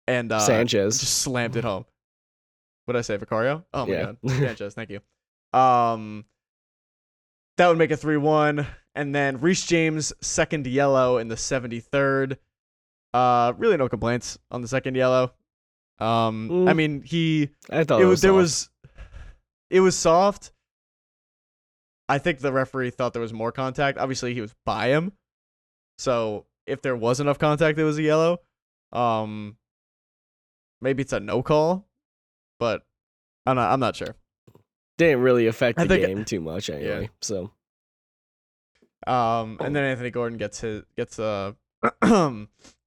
[0.07, 1.85] and uh, Sanchez just slammed it home.
[2.85, 3.65] What did I say, Vicario?
[3.73, 4.05] Oh my yeah.
[4.05, 5.01] god, Sanchez, thank you.
[5.59, 6.25] Um,
[7.57, 11.81] that would make it three one, and then Reece James second yellow in the seventy
[11.81, 12.39] third.
[13.15, 15.33] Uh, really no complaints on the second yellow.
[16.01, 16.69] Um, mm.
[16.69, 17.51] I mean he.
[17.71, 18.69] I thought it, it was there was.
[19.71, 20.51] It was soft.
[22.09, 23.99] I think the referee thought there was more contact.
[23.99, 25.13] Obviously, he was by him,
[25.97, 28.39] so if there was enough contact, it was a yellow.
[28.93, 29.57] Um,
[30.81, 31.87] maybe it's a no call,
[32.59, 32.83] but
[33.47, 33.73] I'm not.
[33.73, 34.17] I'm not sure.
[34.99, 37.11] Didn't really affect the think- game too much anyway.
[37.21, 37.53] So
[39.07, 41.53] Um, and then Anthony Gordon gets his gets uh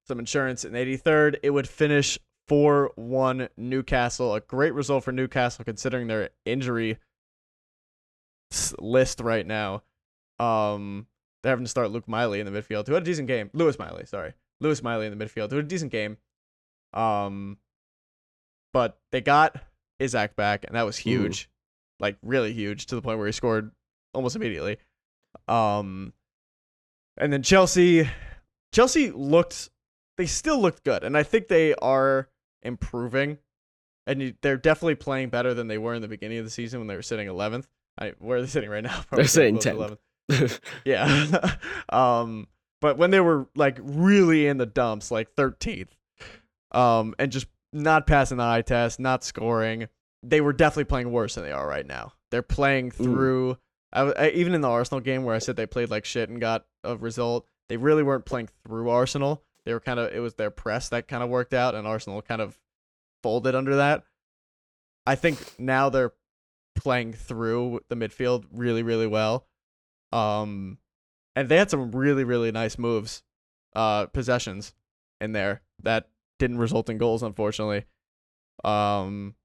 [0.08, 1.38] some insurance in 83rd.
[1.44, 2.18] It would finish
[2.50, 4.34] 4-1 Newcastle.
[4.34, 6.98] A great result for Newcastle considering their injury
[8.80, 9.84] list right now.
[10.40, 11.08] Um,
[11.44, 13.50] they're having to start Luke Miley in the midfield, who had a decent game.
[13.54, 16.18] Lewis Miley, sorry, Lewis Miley in the midfield, who had a decent game.
[16.94, 17.58] Um,
[18.74, 19.56] but they got
[20.00, 21.50] Isak back, and that was huge,
[22.00, 23.72] like really huge, to the point where he scored
[24.14, 24.78] almost immediately.
[25.48, 26.14] Um,
[27.18, 28.10] and then Chelsea,
[28.74, 29.70] Chelsea looked,
[30.18, 32.30] they still looked good, and I think they are
[32.64, 33.38] improving,
[34.06, 36.80] and you, they're definitely playing better than they were in the beginning of the season
[36.80, 37.66] when they were sitting 11th.
[38.00, 39.02] I, where are they sitting right now?
[39.08, 39.98] Probably sitting close to 10th.
[40.30, 40.60] 11th.
[40.86, 41.56] Yeah.
[41.90, 42.48] um,
[42.82, 45.88] but when they were like really in the dumps, like 13th,
[46.72, 49.88] um, and just not passing the eye test, not scoring,
[50.24, 52.14] they were definitely playing worse than they are right now.
[52.32, 53.58] They're playing through.
[53.94, 56.30] I, w- I- even in the Arsenal game where I said they played like shit
[56.30, 59.44] and got a result, they really weren't playing through Arsenal.
[59.68, 62.22] They were kind of it was their press that kind of worked out, and Arsenal
[62.22, 62.58] kind of
[63.22, 64.04] folded under that.
[65.06, 66.14] I think now they're
[66.74, 69.46] playing through the midfield really, really well.
[70.14, 70.78] Um,
[71.36, 73.24] and they had some really, really nice moves,
[73.76, 74.74] uh, possessions
[75.20, 76.08] in there that
[76.40, 77.84] didn't result in goals, unfortunately.
[78.64, 79.36] Um,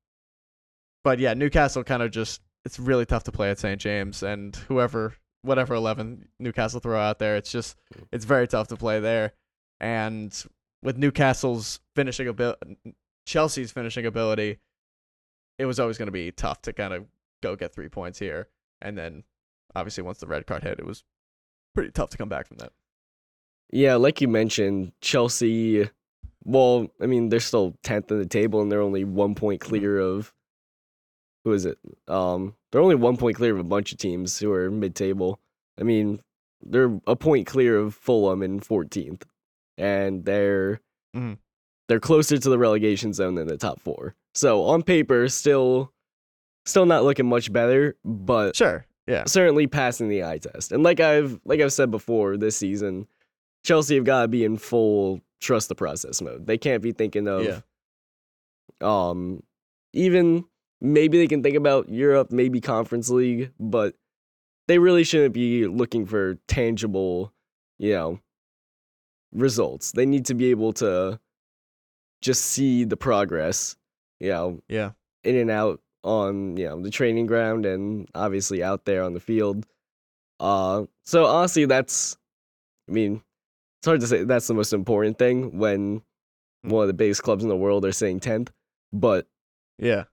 [1.02, 3.80] but yeah, Newcastle kind of just it's really tough to play at St.
[3.80, 7.76] James, and whoever, whatever eleven Newcastle throw out there, it's just
[8.12, 9.32] it's very tough to play there.
[9.83, 10.33] And
[10.83, 12.79] with Newcastle's finishing ability,
[13.27, 14.59] Chelsea's finishing ability,
[15.59, 17.05] it was always going to be tough to kind of
[17.42, 18.49] go get three points here.
[18.81, 19.25] And then
[19.75, 21.05] obviously once the red card hit, it was
[21.75, 22.73] pretty tough to come back from that.
[23.73, 25.88] yeah, like you mentioned, Chelsea.
[26.45, 29.99] Well, I mean, they're still tenth in the table, and they're only one point clear
[29.99, 30.33] of.
[31.45, 31.79] Who is it?
[32.07, 35.40] Um, they're only one point clear of a bunch of teams who are mid-table.
[35.81, 36.21] I mean,
[36.64, 39.25] they're a point clear of Fulham in fourteenth,
[39.83, 40.81] and they're
[41.14, 41.38] Mhm.
[41.88, 44.14] they're closer to the relegation zone than the top four.
[44.35, 45.92] So on paper, still,
[46.64, 48.87] still not looking much better, but Sure.
[49.07, 49.25] Yeah.
[49.27, 50.73] certainly passing the eye test.
[50.73, 53.09] And like I've like I've said before this season,
[53.64, 56.47] Chelsea have got to be in full trust the process mode.
[56.47, 57.61] They can't be thinking of Yeah.
[58.81, 59.42] um
[59.92, 60.45] even
[60.81, 63.95] maybe they can think about Europe, maybe Conference League, but
[64.68, 67.33] they really shouldn't be looking for tangible,
[67.79, 68.21] you know,
[69.33, 69.92] results.
[69.92, 71.18] They need to be able to
[72.21, 73.77] just see the progress,
[74.21, 74.92] you know, Yeah.
[75.25, 79.21] in and out on you know the training ground and obviously out there on the
[79.21, 79.66] field.
[80.40, 82.16] Uh, so honestly, that's
[82.88, 83.23] I mean,
[83.81, 86.03] it's hard to say that's the most important thing when
[86.64, 86.71] Hmm.
[86.71, 88.53] one of the biggest clubs in the world are saying tenth,
[88.92, 89.27] but
[89.79, 90.05] Yeah.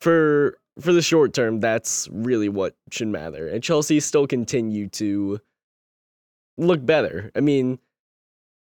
[0.00, 3.46] for for the short term, that's really what should matter.
[3.46, 5.40] And Chelsea still continue to
[6.58, 7.30] look better.
[7.36, 7.78] I mean,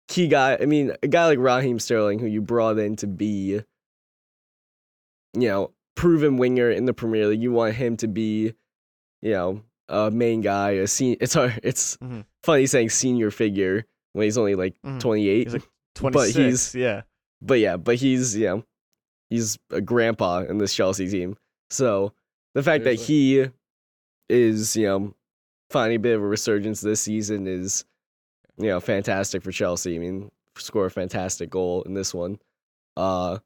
[0.09, 0.57] key guy.
[0.61, 3.61] I mean, a guy like Raheem Sterling, who you brought in to be,
[5.35, 7.42] you know, proven winger in the Premier League.
[7.42, 8.55] You want him to be,
[9.23, 10.71] you know, a main guy.
[10.73, 11.61] A sen- It's hard.
[11.62, 12.25] It's Mhm.
[12.42, 15.01] funny saying senior figure when he's only like Mhm.
[15.01, 15.47] twenty eight.
[15.47, 17.03] He's like But he's- yeah.
[17.40, 18.64] But yeah, but he's you know,
[19.31, 21.37] he's a grandpa in this Chelsea team.
[21.71, 22.12] So
[22.55, 23.47] the fact that he
[24.29, 25.14] is you know
[25.71, 27.85] finding a bit of a resurgence this season is
[28.59, 29.97] you know fantastic for Chelsea.
[29.97, 32.39] I mean, score a fantastic goal in this one.
[32.97, 33.39] Uh,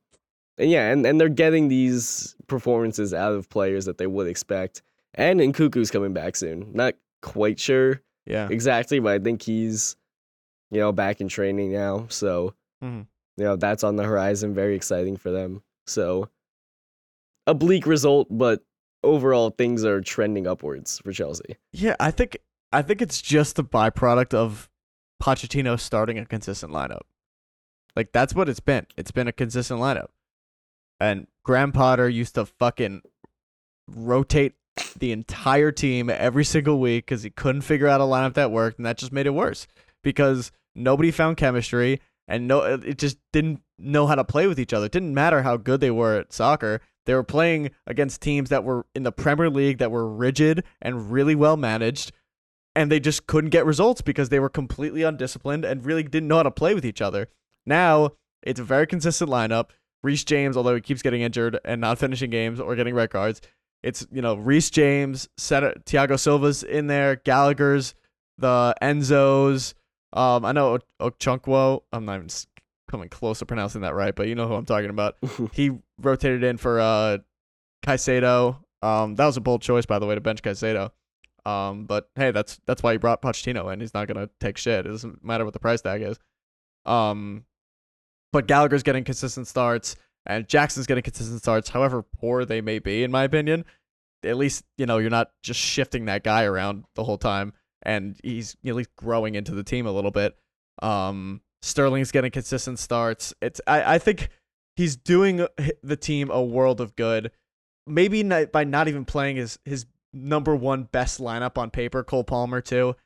[0.58, 4.82] and yeah, and, and they're getting these performances out of players that they would expect.
[5.14, 6.70] And Nkuku's coming back soon.
[6.72, 8.48] Not quite sure Yeah.
[8.50, 9.96] exactly, but I think he's,
[10.70, 12.06] you know, back in training now.
[12.08, 13.06] So, Mhm.
[13.36, 14.54] you know, that's on the horizon.
[14.54, 15.62] Very exciting for them.
[15.86, 16.28] So,
[17.46, 18.62] a bleak result, but
[19.02, 21.56] overall things are trending upwards for Chelsea.
[21.72, 22.38] Yeah, I think
[22.74, 24.70] I think it's just the byproduct of
[25.22, 27.02] Pochettino starting a consistent lineup.
[27.94, 28.86] Like that's what it's been.
[28.96, 30.08] It's been a consistent lineup.
[30.98, 33.02] And Graham Potter used to fucking
[33.88, 34.54] rotate
[34.98, 38.78] the entire team every single week because he couldn't figure out a lineup that worked,
[38.78, 39.66] and that just made it worse
[40.02, 44.58] because nobody found chemistry and no, uh, it just didn't know how to play with
[44.58, 44.86] each other.
[44.86, 46.80] It didn't matter how good they were at soccer.
[47.04, 51.10] They were playing against teams that were in the Premier League that were rigid and
[51.10, 52.12] really well managed,
[52.74, 56.36] and they just couldn't get results because they were completely undisciplined and really didn't know
[56.36, 57.28] how to play with each other.
[57.66, 58.12] Now
[58.42, 59.70] it's a very consistent lineup.
[60.02, 63.40] Reece James, although he keeps getting injured and not finishing games or getting red cards,
[63.82, 67.94] It's you know Reece James, Set- Thiago Silva's in there, Gallagher's,
[68.38, 69.74] the Enzos.
[70.12, 71.82] Um, I know Ochunkwo.
[71.92, 72.28] I'm not even
[72.90, 75.16] coming close to pronouncing that right, but you know who I'm talking about.
[75.52, 77.18] he rotated in for uh
[77.84, 78.58] Caicedo.
[78.82, 80.90] Um, that was a bold choice, by the way, to bench Caicedo.
[81.44, 83.80] Um, but hey, that's that's why he brought Pochettino in.
[83.80, 84.86] He's not gonna take shit.
[84.86, 86.18] It doesn't matter what the price tag is.
[86.86, 87.44] Um,
[88.32, 91.70] but Gallagher's getting consistent starts, and Jackson's getting consistent starts.
[91.70, 93.64] However poor they may be, in my opinion,
[94.24, 98.16] at least you know you're not just shifting that guy around the whole time, and
[98.22, 100.36] he's at least growing into the team a little bit.
[100.80, 103.34] Um, Sterling's getting consistent starts.
[103.40, 104.28] It's I, I think
[104.76, 105.46] he's doing
[105.82, 107.30] the team a world of good.
[107.86, 112.24] Maybe not, by not even playing his his number one best lineup on paper, Cole
[112.24, 112.96] Palmer too,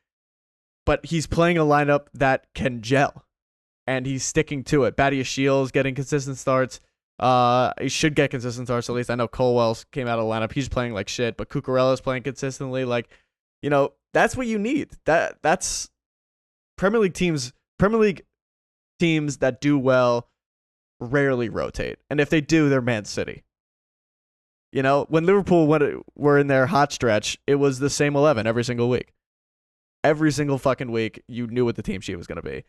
[0.85, 3.25] but he's playing a lineup that can gel,
[3.87, 4.97] and he's sticking to it.
[4.97, 6.81] Badiashile's getting consistent starts.
[7.19, 9.11] Uh, he should get consistent starts at least.
[9.11, 10.53] I know Colwill's came out of the lineup.
[10.53, 12.85] He's playing like shit, but Cucurella's playing consistently.
[12.85, 13.09] Like,
[13.63, 14.91] you know, that's what you need.
[15.07, 15.89] That that's
[16.77, 17.53] Premier League teams.
[17.79, 18.23] Premier League
[18.99, 20.29] teams that do well
[21.01, 23.45] rarely rotate, and if they do, they're Man City.
[24.73, 28.47] You know, when Liverpool went, were in their hot stretch, it was the same eleven
[28.47, 29.12] every single week.
[30.05, 32.64] Every single fucking week, you knew what the team sheet was going to be,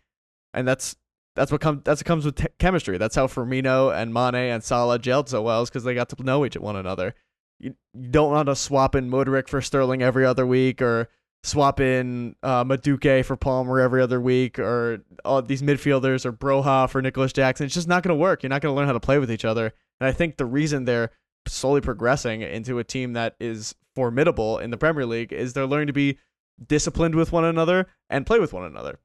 [0.53, 0.95] and that's
[1.35, 2.97] that's what comes that's what comes with te- chemistry.
[2.97, 6.23] That's how Firmino and Mane and Salah gelled so well, is because they got to
[6.23, 7.13] know each one another.
[7.59, 11.09] You, you don't want to swap in Mudryk for Sterling every other week, or
[11.43, 16.89] swap in uh, Madueke for Palmer every other week, or all these midfielders or Broja
[16.89, 17.65] for Nicholas Jackson.
[17.65, 18.41] It's just not going to work.
[18.41, 19.73] You're not going to learn how to play with each other.
[19.99, 21.11] And I think the reason they're
[21.47, 25.87] slowly progressing into a team that is formidable in the Premier League is they're learning
[25.87, 26.17] to be
[26.65, 28.99] disciplined with one another and play with one another.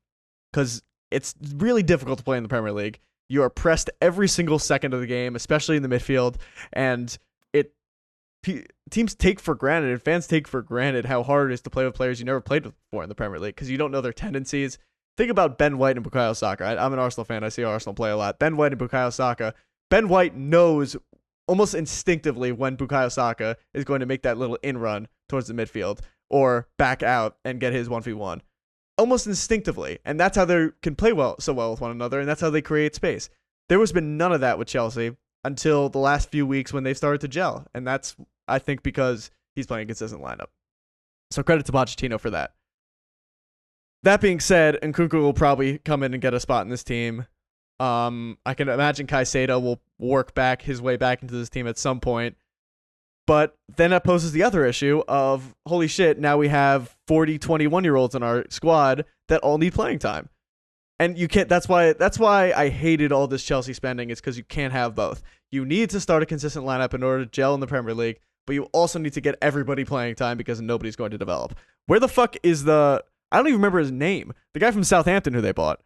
[0.53, 3.01] Because it's really difficult to play in the Premier League.
[3.29, 6.37] You are pressed every single second of the game, especially in the midfield,
[6.73, 7.17] and
[7.53, 7.75] it
[8.43, 11.71] pe- teams take for granted and fans take for granted how hard it is to
[11.71, 13.91] play with players you never played with before in the Premier League because you don't
[13.91, 14.79] know their tendencies.
[15.17, 16.65] Think about Ben White and Bukayo Saka.
[16.65, 17.45] I, I'm an Arsenal fan.
[17.45, 18.39] I see Arsenal play a lot.
[18.39, 19.55] Ben White and Bukayo Saka.
[19.91, 20.97] Ben White knows
[21.49, 25.55] almost instinctively when Bukayo Saka is going to make that little in run towards the
[25.55, 28.41] midfield or back out and get his 1v1
[28.99, 32.29] almost instinctively and that's how they can play well so well with one another and
[32.29, 33.29] that's how they create space.
[33.69, 36.97] There has been none of that with chelsea until the last few weeks when they've
[36.97, 38.15] started to gel and that's
[38.47, 40.49] i think because he's playing a consistent lineup.
[41.31, 42.53] So credit to Pochettino for that.
[44.03, 47.27] That being said Nkunku will probably come in and get a spot in this team
[47.81, 51.79] um, I can imagine Caicedo will work back his way back into this team at
[51.79, 52.37] some point.
[53.27, 57.85] But then that poses the other issue of holy shit, now we have 40, 21
[57.85, 60.29] year olds in our squad that all need playing time.
[60.99, 64.37] And you can't that's why that's why I hated all this Chelsea spending, it's because
[64.37, 65.23] you can't have both.
[65.51, 68.21] You need to start a consistent lineup in order to gel in the Premier League,
[68.47, 71.57] but you also need to get everybody playing time because nobody's going to develop.
[71.87, 74.33] Where the fuck is the I don't even remember his name.
[74.55, 75.81] The guy from Southampton who they bought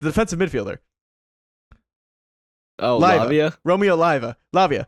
[0.00, 0.78] the defensive midfielder,
[2.78, 3.26] oh, Liva.
[3.28, 3.56] Lavia.
[3.64, 4.36] Romeo Laiva.
[4.54, 4.86] Lavia.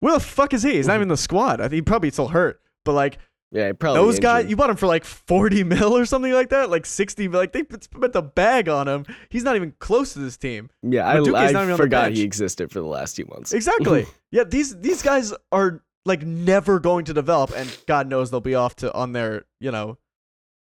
[0.00, 0.74] Where the fuck is he?
[0.74, 1.60] He's not even in the squad.
[1.60, 2.60] I think he probably still hurt.
[2.84, 3.18] But like
[3.52, 4.00] Yeah, probably.
[4.00, 4.48] those guys.
[4.48, 7.28] You bought him for like forty mil or something like that, like sixty.
[7.28, 9.04] Like they spent the bag on him.
[9.28, 10.70] He's not even close to this team.
[10.82, 13.52] Yeah, I, Madueke's not even I forgot he existed for the last few months.
[13.52, 14.06] Exactly.
[14.30, 18.54] yeah, these these guys are like never going to develop, and God knows they'll be
[18.54, 19.98] off to on their you know,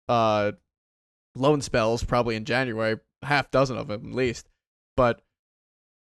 [0.09, 0.53] uh,
[1.35, 4.49] loan spells probably in January, half dozen of them at least.
[4.97, 5.23] But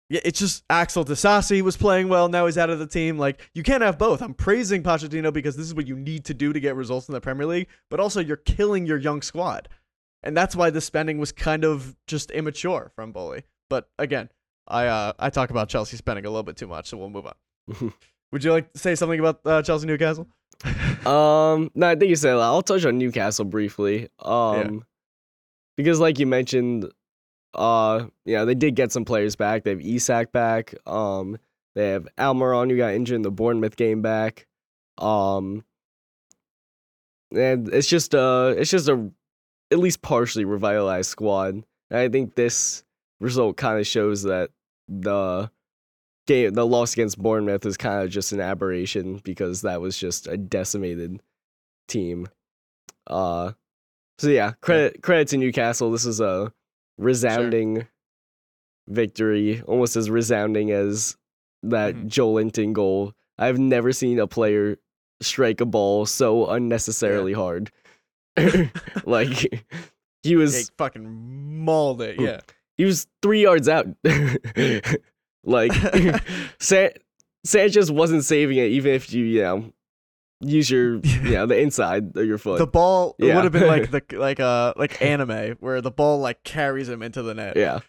[0.09, 2.29] yeah, it's just Axel Disasi was playing well.
[2.29, 3.17] Now he's out of the team.
[3.17, 4.21] Like you can't have both.
[4.21, 7.13] I'm praising Pochettino because this is what you need to do to get results in
[7.13, 9.69] the Premier League, but also you're killing your young squad,
[10.23, 13.43] and that's why the spending was kind of just immature from Boehly.
[13.69, 14.29] But again,
[14.67, 17.27] I uh, I talk about Chelsea spending a little bit too much, so we'll move
[17.27, 17.93] on.
[18.31, 20.27] Would you like to say something about uh, Chelsea Newcastle?
[21.05, 22.41] Um, no, I think you said that.
[22.41, 24.09] I'll touch on Newcastle briefly.
[24.19, 24.83] Um,
[25.77, 26.91] because like you mentioned,
[27.53, 29.63] uh, yeah, they did get some players back.
[29.63, 30.75] They have Isak back.
[30.85, 31.37] Um,
[31.75, 34.47] they have Almiron who got injured in the Bournemouth game back.
[34.97, 35.63] Um,
[37.31, 39.11] and it's just uh, it's just a
[39.71, 41.63] at least partially revitalized squad.
[41.91, 42.83] And I think this
[43.19, 44.51] result kind of shows that
[44.87, 45.51] the
[46.27, 50.27] game, the loss against Bournemouth was kind of just an aberration because that was just
[50.27, 51.21] a decimated
[51.87, 52.27] team.
[53.07, 53.53] Uh,
[54.17, 55.91] so yeah, credit credit to Newcastle.
[55.91, 56.51] This is a
[56.99, 57.87] resounding
[58.87, 61.17] victory, almost as resounding as
[61.63, 62.07] that Mhm.
[62.09, 63.13] Joelinton goal.
[63.37, 64.77] I've never seen a player
[65.21, 67.71] strike a ball so unnecessarily hard.
[69.05, 69.63] like
[70.23, 72.19] he was fucking mauled it.
[72.19, 72.41] Yeah.
[72.77, 73.87] he was three yards out.
[75.43, 75.71] like
[76.59, 76.89] Sa-
[77.45, 79.73] Sanchez wasn't saving it, even if you you know
[80.41, 82.59] use your yeah the inside of your foot.
[82.59, 83.35] The ball it Yeah.
[83.35, 87.01] would have been like the like uh like anime where the ball like carries him
[87.01, 87.57] into the net.
[87.57, 87.79] yeah,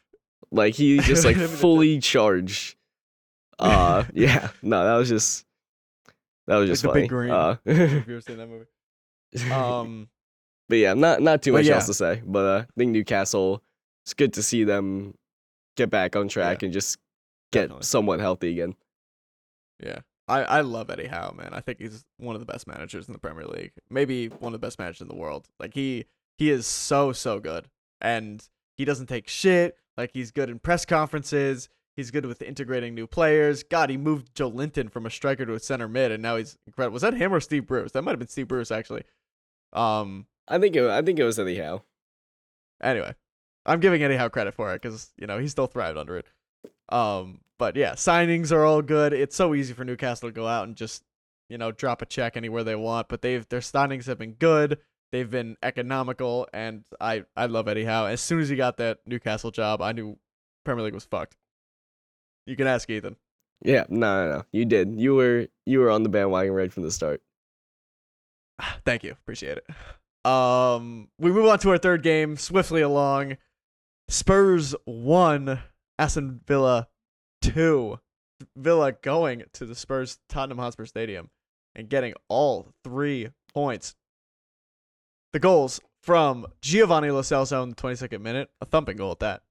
[0.50, 2.76] like he just like the- fully charged.
[3.58, 5.44] Uh, yeah, no, that was just
[6.46, 7.00] that was Like just the funny.
[7.02, 7.30] big green.
[7.30, 9.52] Uh, If you've ever seen that movie.
[9.52, 10.08] Um
[10.68, 11.74] but yeah, not not too much yeah.
[11.74, 12.22] else to say.
[12.24, 13.62] But uh, I think Newcastle.
[14.04, 15.14] It's good to see them
[15.76, 16.96] get back on track and just
[17.52, 17.82] get Definitely.
[17.84, 18.74] somewhat healthy again.
[19.84, 19.98] Yeah.
[20.30, 21.50] I, I love Eddie Howe, man.
[21.52, 23.72] I think he's one of the best managers in the Premier League.
[23.90, 25.48] Maybe one of the best managers in the world.
[25.58, 26.04] Like he
[26.38, 27.68] he is so so good.
[28.00, 29.76] And he doesn't take shit.
[29.96, 31.68] Like he's good in press conferences.
[31.96, 33.62] He's good with integrating new players.
[33.64, 36.94] God, he moved Joelinton from a striker to a center mid and now he's incredible.
[36.94, 37.92] Was that him or Steve Bruce?
[37.92, 39.02] That might have been Steve Bruce actually.
[39.72, 41.82] Um I think it, I think it was anyhow.
[42.82, 43.14] anyway,
[43.66, 46.26] I'm giving Eddie Howe credit for it because you know he still thrived under it.
[46.88, 49.12] Um, but yeah, signings are all good.
[49.12, 51.04] It's so easy for Newcastle to go out and just
[51.50, 53.08] you know drop a check anywhere they want.
[53.08, 54.78] But they've their signings have been good.
[55.12, 58.06] They've been economical, and I I love Eddie Howe.
[58.06, 60.18] As soon as he got that Newcastle job, I knew
[60.64, 61.36] Premier League was fucked.
[62.46, 63.16] You can ask Ethan.
[63.62, 64.44] Yeah, no, no, no.
[64.52, 64.98] You did.
[64.98, 67.20] You were you were on the bandwagon right from the start.
[68.86, 69.12] Thank you.
[69.12, 70.26] Appreciate it.
[70.30, 73.36] Um, we move on to our third game swiftly along.
[74.08, 75.60] Spurs one,
[75.98, 76.88] Aston Villa
[77.40, 77.98] two.
[78.56, 81.30] Villa going to the Spurs Tottenham Hotspur Stadium
[81.74, 83.94] and getting all three points.
[85.32, 89.42] The goals from Giovanni Lo Celso in the 22nd minute, a thumping goal at that.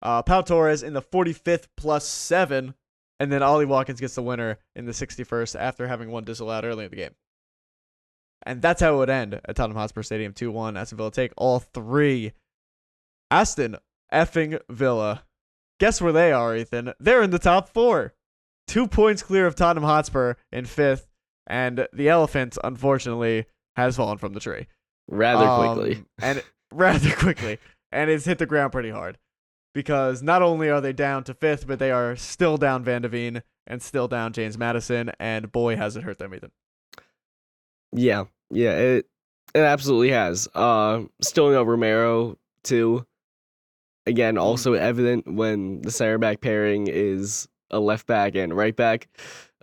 [0.00, 2.74] Uh, Pau Torres in the 45th plus seven,
[3.20, 6.84] and then Ollie Watkins gets the winner in the 61st after having one disallowed early
[6.84, 7.14] in the game.
[8.44, 10.76] And that's how it would end at Tottenham Hotspur Stadium 2 1.
[10.76, 12.32] Aston Villa take all three.
[13.30, 13.76] Aston
[14.12, 15.22] effing Villa.
[15.82, 16.92] Guess where they are, Ethan?
[17.00, 18.14] They're in the top four.
[18.68, 21.08] Two points clear of Tottenham Hotspur in fifth.
[21.48, 24.68] And the elephant, unfortunately, has fallen from the tree.
[25.08, 26.04] Rather Um, quickly.
[26.22, 26.40] and
[26.72, 27.58] rather quickly.
[27.90, 29.18] And it's hit the ground pretty hard.
[29.74, 33.08] Because not only are they down to fifth, but they are still down Van de
[33.08, 35.10] Ven and still down James Maddison.
[35.18, 36.52] And boy, has it hurt them, Ethan.
[37.92, 39.06] Yeah, yeah, it
[39.52, 40.46] it absolutely has.
[40.54, 43.04] Uh, still no Romero too.
[44.06, 49.08] Again, also evident when the center back pairing is a left back and right back,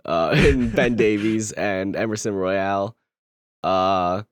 [0.04, 2.96] uh, in Ben Davies and Emerson Royal.
[3.62, 4.22] Uh,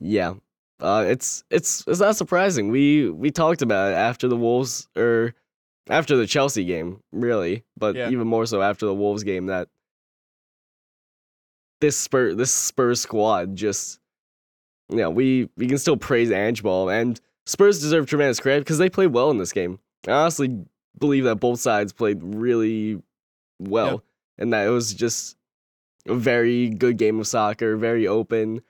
[0.00, 0.34] yeah,
[0.80, 2.68] uh, it's it's it's not surprising.
[2.70, 5.34] We we talked about it after the Wolves or
[5.88, 8.10] after the Chelsea game, really, but Yeah.
[8.10, 9.68] even more so after the Wolves game that
[11.80, 14.00] this Spur this Spurs squad just
[14.88, 18.90] you know, we we can still praise Angeball and Spurs deserve tremendous credit because they
[18.90, 19.78] played well in this game.
[20.06, 20.64] I honestly
[20.98, 23.00] believe that both sides played really
[23.58, 24.02] well
[24.38, 25.36] and that it was just
[26.06, 28.62] a very good game of soccer, very open,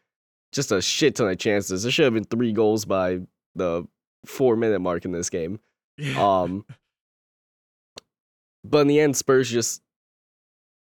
[0.53, 1.83] just a shit ton of chances.
[1.83, 3.21] There should have been three goals by
[3.55, 3.87] the
[4.25, 5.61] four minute mark in this game.
[6.19, 6.65] Um,
[8.65, 9.83] but in the end, Spurs just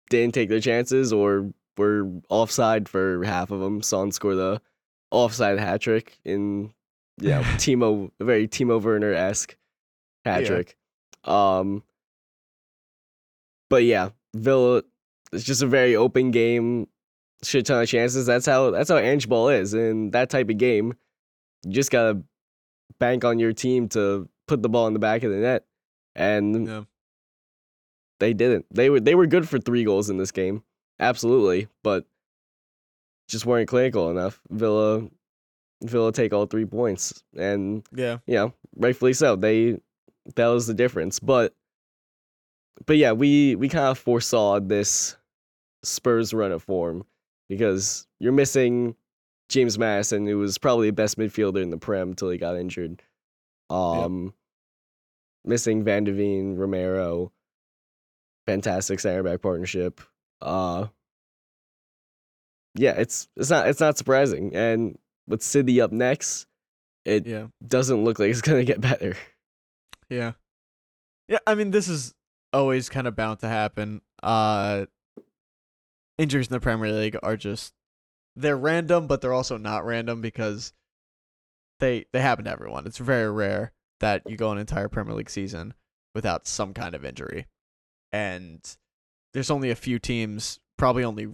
[0.09, 3.81] didn't take their chances or were offside for half of them.
[3.81, 4.61] Son scored the
[5.11, 6.73] offside hat trick in,
[7.19, 9.57] yeah, Timo, very Timo Werner esque
[10.25, 10.63] hat Yeah.
[11.23, 11.83] Um,
[13.69, 14.83] but yeah, Villa,
[15.31, 16.87] it's just a very open game,
[17.43, 18.25] shit ton of chances.
[18.25, 20.93] That's how that's how Angeball is in that type of game.
[21.65, 22.21] You just gotta
[22.99, 25.65] bank on your team to put the ball in the back of the net,
[26.15, 26.83] and Yeah.
[28.19, 28.65] they didn't.
[28.71, 30.63] They were they were good for three goals in this game,
[30.99, 32.05] absolutely, but
[33.27, 34.41] just weren't clinical enough.
[34.49, 35.07] Villa,
[35.83, 38.17] Villa take all three points, and yeah.
[38.25, 39.35] you know, rightfully so.
[39.35, 39.79] They
[40.35, 41.19] that was the difference.
[41.19, 41.53] But
[42.85, 45.15] but yeah, we we kind of foresaw this
[45.83, 47.05] Spurs run of form
[47.47, 48.95] because you're missing
[49.49, 53.01] James Maddison, who was probably the best midfielder in the Prem until he got injured.
[53.69, 54.33] Um
[55.45, 57.31] missing Van de Ven, Romero,
[58.45, 60.01] fantastic center back partnership.
[60.41, 60.87] Uh
[62.75, 64.55] yeah, it's it's not it's not surprising.
[64.55, 64.97] And
[65.29, 66.47] with City up next,
[67.05, 67.47] it Yeah.
[67.65, 69.15] doesn't look like it's gonna get better.
[70.09, 70.33] Yeah.
[71.27, 72.13] Yeah, I mean this is
[72.51, 74.01] always kind of bound to happen.
[74.23, 74.87] Uh
[76.17, 77.73] injuries in the Premier League are just
[78.35, 80.73] they're random, but they're also not random because
[81.79, 82.85] they they happen to everyone.
[82.87, 85.73] It's very rare that you go an entire Premier League season
[86.15, 87.47] without some kind of injury.
[88.11, 88.59] And
[89.33, 91.27] there's only a few teams, probably only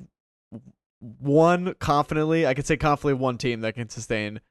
[1.19, 4.41] one confidently, I could say confidently one team that can sustain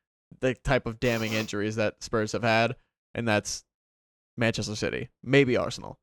[0.40, 2.76] the type of damning injuries that Spurs have had,
[3.14, 3.64] and that's
[4.36, 5.98] Manchester City, maybe Arsenal,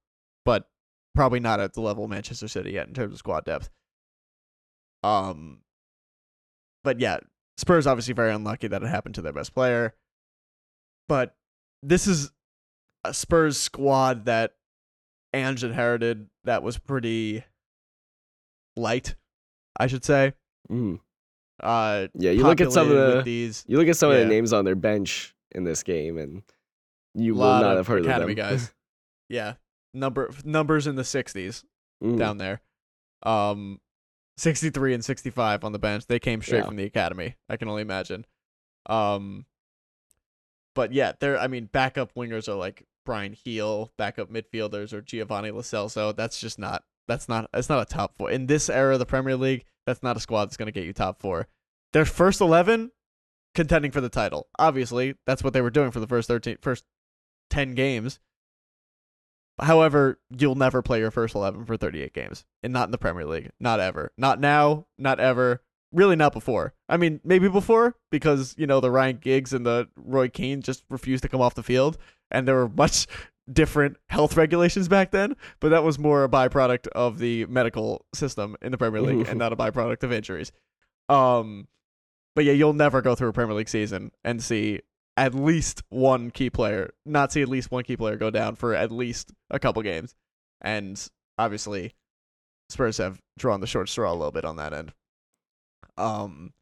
[0.45, 0.69] but
[1.15, 3.69] probably not at the level Manchester City yet in terms of squad depth.
[5.03, 5.61] Um,
[6.83, 7.19] but yeah,
[7.57, 9.95] Spurs obviously very unlucky that it happened to their best player.
[11.07, 11.35] But
[11.83, 12.31] this is
[13.03, 14.53] a Spurs squad that
[15.33, 17.43] Ange inherited that was pretty
[18.75, 19.15] light,
[19.77, 20.33] I should say.
[20.69, 20.99] Mm.
[21.61, 24.25] Uh, Yeah, you look at some of the these you look at some of the
[24.25, 26.43] names on their bench in this game, and
[27.13, 28.49] you will not have heard academy of them.
[28.49, 28.71] guys.
[29.29, 29.53] yeah,
[29.93, 31.63] number numbers in the sixties
[32.03, 32.17] Mm.
[32.17, 32.61] down there.
[33.23, 33.79] Um,
[34.37, 36.07] sixty three and sixty five on the bench.
[36.07, 36.65] They came straight Yeah.
[36.65, 37.35] from the academy.
[37.47, 38.25] I can only imagine.
[38.87, 39.45] Um,
[40.73, 41.37] but yeah, they're.
[41.37, 43.91] I mean, backup wingers are like Bryan Gil.
[43.97, 46.15] Backup midfielders or Giovanni Lo Celso.
[46.15, 46.83] That's just not.
[47.07, 47.49] That's not.
[47.53, 49.65] It's not a top four in this era of the Premier League.
[49.85, 51.47] That's not a squad that's going to get you top four.
[51.93, 52.91] Their first eleven
[53.53, 54.47] contending for the title.
[54.57, 56.85] Obviously, that's what they were doing for the first thirteen, first
[57.49, 58.19] ten games.
[59.59, 63.25] However, you'll never play your first 11 for 38 games, and not in the Premier
[63.25, 63.51] League.
[63.59, 64.11] Not ever.
[64.17, 65.61] Not now, not ever.
[65.91, 66.73] Really not before.
[66.89, 70.83] I mean, maybe before because, you know, the Ryan Giggs and the Roy Keane just
[70.89, 71.97] refused to come off the field
[72.31, 73.07] and there were much
[73.51, 78.55] different health regulations back then, but that was more a byproduct of the medical system
[78.61, 80.51] in the Premier League and not a byproduct of injuries.
[81.09, 81.67] Um
[82.35, 84.79] but yeah, you'll never go through a Premier League season and see
[85.17, 88.73] at least one key player, not see at least one key player go down for
[88.73, 90.15] at least a couple games.
[90.61, 91.93] And obviously,
[92.69, 94.93] Spurs have drawn the short straw a little bit on that end.
[95.97, 96.53] Um,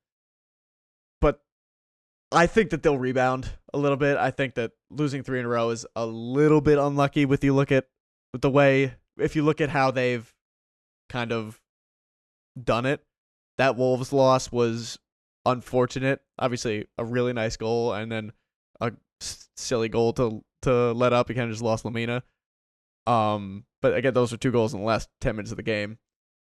[2.31, 4.17] I think that they'll rebound a little bit.
[4.17, 7.55] I think that losing three in a row is a little bit unlucky with you
[7.55, 7.87] look at
[8.33, 10.31] with the way if you look at how they've
[11.09, 11.59] kind of
[12.61, 13.03] done it.
[13.57, 14.99] That Wolves loss was
[15.45, 16.21] unfortunate.
[16.37, 18.31] Obviously, a really nice goal, and then
[18.79, 18.93] a
[19.55, 21.29] silly goal to to let up.
[21.29, 22.21] You kind of just lost Lemina.
[23.07, 25.97] Um, but again, those were two goals in the last ten minutes of the game,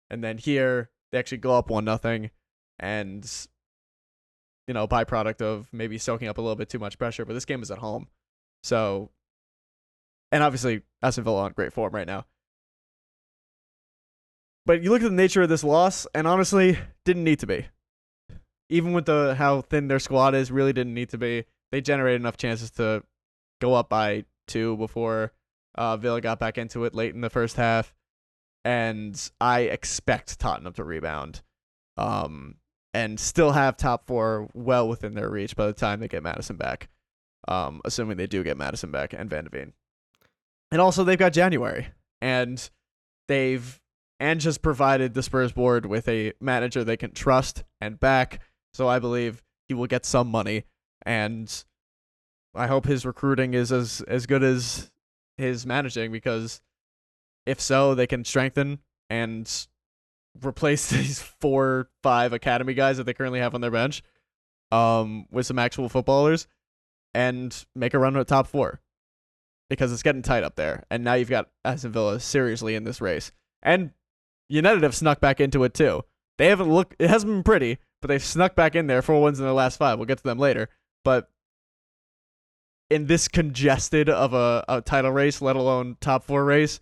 [0.10, 2.32] and then here they actually go up one nothing,
[2.80, 3.48] and
[4.68, 7.26] you know, byproduct of maybe soaking up a little bit too much pressure.
[7.26, 8.08] But this game is at home,
[8.64, 9.10] so
[10.32, 12.26] and obviously Aston Villa on great form right now.
[14.66, 17.68] But you look at the nature of this loss, and honestly, didn't need to be
[18.70, 21.46] even with the how thin their squad is, really didn't need to be.
[21.72, 23.04] They generated enough chances to
[23.62, 25.32] go up by two before
[25.76, 27.94] uh, Villa got back into it late in the first half,
[28.64, 31.42] and I expect Tottenham to rebound,
[31.98, 32.56] um,
[32.96, 36.56] and still have top four well within their reach by the time they get Maddison
[36.56, 36.88] back,
[37.46, 39.74] um, assuming they do get Maddison back and Van de Ven.
[40.72, 41.90] And also they've got January,
[42.22, 42.70] and
[43.28, 43.82] they've
[44.22, 48.40] and just provided the Spurs board with a manager they can trust and back.
[48.74, 50.64] So I believe he will get some money,
[51.06, 51.66] and
[52.56, 54.90] I hope his recruiting is as as good as
[55.38, 56.62] his managing because
[57.46, 58.80] if so, they can strengthen
[59.10, 59.68] and
[60.44, 64.04] replace these four five academy guys that they currently have on their bench,
[64.72, 66.48] um, with some actual footballers,
[67.14, 68.82] and make a run at top four.
[69.70, 73.02] Because it's getting tight up there, and now you've got Aston Villa seriously in this
[73.02, 73.32] race,
[73.64, 73.92] and
[74.48, 76.04] United have snuck back into it too.
[76.38, 79.02] They haven't looked; it hasn't been pretty, but they've snuck back in there.
[79.02, 79.98] Four wins in their last five.
[79.98, 80.70] We'll get to them later,
[81.04, 81.32] but
[82.90, 86.80] in this congested of a, a title race, let alone top four race,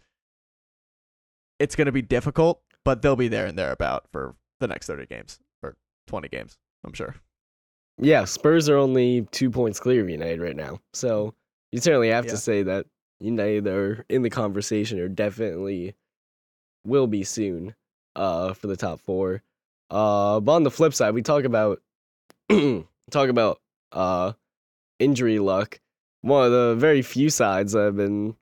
[1.60, 2.62] it's going to be difficult.
[2.86, 5.76] But they'll be there and thereabout for the next thirty games or
[6.08, 6.58] twenty games.
[6.86, 7.16] I'm sure.
[8.00, 10.80] Yeah, Spurs are only two points clear of United right now.
[10.94, 11.34] So
[11.72, 12.32] you certainly have Yeah.
[12.32, 12.86] to say that
[13.20, 15.96] United are in the conversation or definitely
[16.86, 17.76] will be soon
[18.16, 19.44] uh, for the top four.
[19.90, 21.82] Uh, but on the flip side, we talk about
[22.50, 23.62] talk about
[23.92, 24.34] uh,
[25.00, 25.80] injury luck.
[26.22, 28.36] One of the very few sides that have been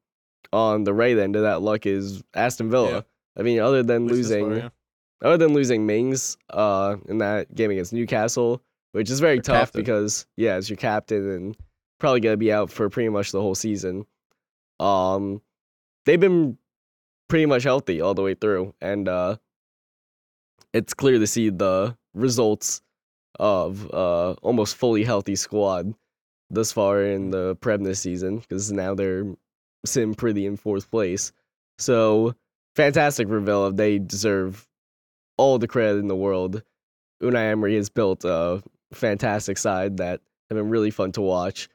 [0.54, 2.92] on the right end of that luck is Aston Villa.
[2.92, 3.02] Yeah.
[3.38, 4.70] I mean, other than At least this losing far, yeah.
[5.24, 8.62] other than losing Mings uh in that game against Newcastle,
[8.92, 9.82] which is very Your tough captain.
[9.82, 11.58] because yeah, as your captain and
[12.00, 14.06] probably gonna be out for pretty much the whole season.
[14.80, 15.42] Um,
[16.06, 16.58] they've been
[17.30, 19.38] pretty much healthy all the way through, and uh,
[20.74, 22.82] it's clear to see the results
[23.40, 25.94] of uh almost fully healthy squad
[26.50, 29.24] thus far in the Prem this season because now they're
[29.86, 31.32] sitting pretty in fourth place.
[31.78, 32.36] So
[32.76, 33.72] fantastic for Villa.
[33.72, 34.68] They deserve
[35.38, 36.64] all the credit in the world.
[37.22, 38.64] Unai Emery has built a
[38.94, 41.70] fantastic side that have been really fun to watch.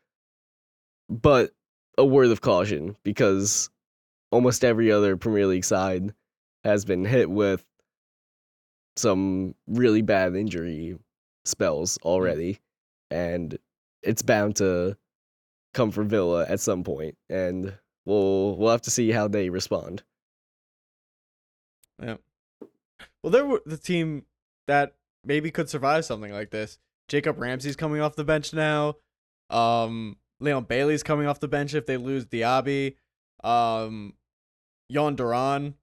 [1.08, 1.52] But
[1.98, 3.70] a word of caution because
[4.30, 6.12] almost every other Premier League side
[6.64, 7.64] has been hit with
[8.96, 10.98] some really bad injury
[11.44, 12.08] spells hmm.
[12.08, 12.60] already,
[13.10, 13.58] and
[14.02, 14.96] it's bound to
[15.74, 20.02] come for Villa at some point, and we'll we'll have to see how they respond.
[22.02, 22.16] Yeah.
[23.22, 24.24] Well, they're the team
[24.66, 24.94] that
[25.24, 26.78] maybe could survive something like this.
[27.08, 28.96] Jacob Ramsey's coming off the bench now.
[29.50, 32.96] Um, Leon Bailey's coming off the bench if they lose Diaby.
[33.44, 34.14] Um,
[34.92, 35.74] Jhon Duran,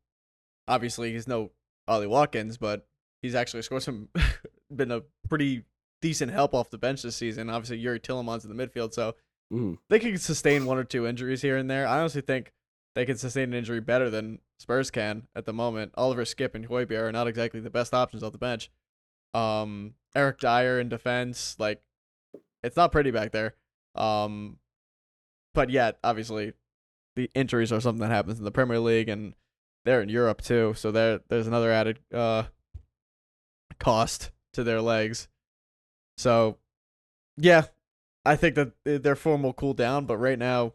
[0.68, 1.52] obviously he's no
[1.88, 2.86] Ollie Watkins, but
[3.22, 4.10] he's actually scored some,
[4.76, 5.64] been a pretty
[6.02, 7.50] decent help off the bench this season.
[7.50, 9.16] Obviously Youri Tielemans in the midfield, so
[9.52, 9.78] Mhm.
[9.90, 11.88] they could sustain one or two injuries here and there.
[11.88, 12.52] I honestly think
[12.96, 15.94] they can sustain an injury better than Spurs can at the moment.
[15.96, 18.70] Oliver Skipp and Hojbjerg are not exactly the best options off the bench.
[19.34, 21.82] Um, Eric Dier in defense, like
[22.64, 23.56] it's not pretty back there.
[23.96, 24.58] Um,
[25.54, 26.54] but yet, obviously,
[27.16, 29.34] the injuries are something that happens in the Premier League, and
[29.86, 30.74] they're in Europe too.
[30.76, 32.44] So there, there's another added uh
[33.80, 35.28] cost to their legs.
[36.18, 36.58] So,
[37.38, 37.66] yeah,
[38.24, 40.74] I think that their form will cool down, but right now,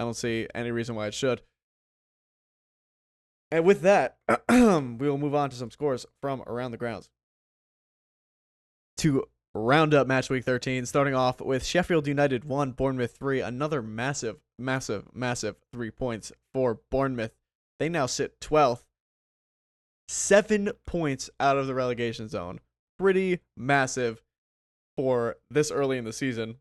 [0.00, 1.42] I don't see any reason why it should.
[3.50, 4.16] And with that,
[4.48, 7.10] we will move on to some scores from around the grounds.
[8.98, 13.82] To round up match week 13, starting off with Sheffield United 1, Bournemouth 3, another
[13.82, 17.32] massive, massive, massive three points for Bournemouth.
[17.78, 18.84] They now sit 12th,
[20.08, 22.60] seven points out of the relegation zone.
[22.98, 24.22] Pretty massive
[24.96, 26.56] for this early in the season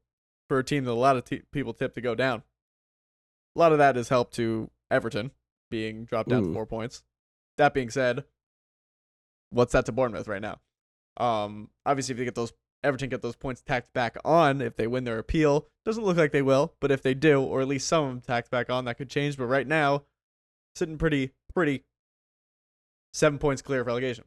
[0.50, 2.44] for a team that a lot of t- people tip to go down.
[3.60, 5.32] A lot of that is help to Everton
[5.70, 6.54] being dropped down Ooh.
[6.54, 7.04] four points.
[7.58, 8.24] That being said,
[9.50, 10.62] what's that to Bournemouth right now?
[11.18, 12.54] Um, obviously, if they get those
[12.86, 16.32] Everton get those points tacked back on, if they win their appeal, doesn't look like
[16.32, 18.86] they will, but if they do, or at least some of them tacked back on,
[18.86, 19.36] that could change.
[19.36, 20.04] But right now,
[20.74, 21.84] sitting pretty, pretty,
[23.12, 24.24] seven points clear of relegation.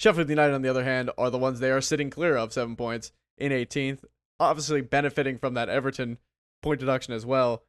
[0.00, 2.76] Sheffield United, on the other hand, are the ones they are sitting clear of seven
[2.76, 4.06] points in 18th,
[4.40, 6.16] obviously benefiting from that Everton
[6.62, 7.62] point deduction as well.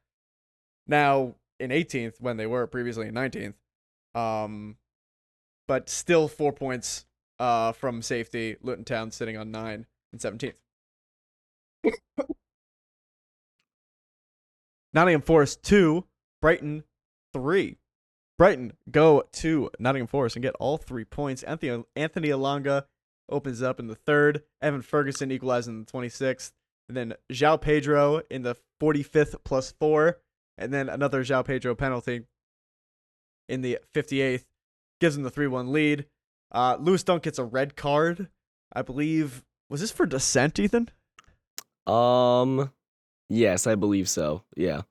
[0.88, 3.54] Now in 18th when they were previously in 19th,
[4.14, 4.76] um,
[5.66, 7.06] but still four points
[7.38, 8.56] uh from safety.
[8.62, 10.54] Luton Town sitting on nine and 17th.
[14.92, 16.04] Nottingham Forest two,
[16.40, 16.84] Brighton
[17.32, 17.76] three.
[18.38, 21.42] Brighton go to Nottingham Forest and get all three points.
[21.42, 22.84] Anthony Anthony Elanga
[23.28, 24.42] opens up in the third.
[24.62, 26.52] Evan Ferguson equalizing in the 26th.
[26.88, 30.18] And then João Pedro in the 45th plus four.
[30.58, 32.22] And then another João Pedro penalty
[33.48, 34.44] in the 58th
[35.00, 36.06] gives him the 3 1 lead.
[36.52, 38.28] Uh, Lewis Dunk gets a red card.
[38.72, 39.44] I believe.
[39.70, 40.90] Was this for dissent, Ethan?
[41.86, 42.70] Um,
[43.28, 44.42] yes, I believe so.
[44.56, 44.82] Yeah,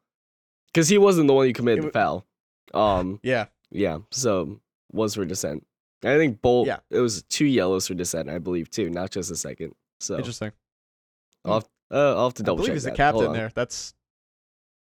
[0.68, 2.26] because he wasn't the one who committed It the foul.
[2.74, 3.46] Um, Yeah.
[3.72, 4.60] yeah, so
[4.92, 5.66] was for dissent.
[6.04, 6.68] I think both.
[6.68, 6.80] Yeah.
[6.90, 9.74] it was two yellows for dissent, I believe too, not just a second.
[10.00, 10.52] So Interesting.
[11.46, 13.12] I'll, have- uh, I'll have to I double believe check he's the that.
[13.12, 13.52] Hold captain there.
[13.54, 13.94] That's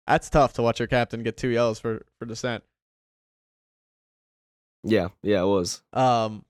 [0.07, 2.65] that's tough to watch your captain get two yellows for for dissent.
[4.85, 5.83] Yeah, yeah, it was.
[5.93, 6.45] Um,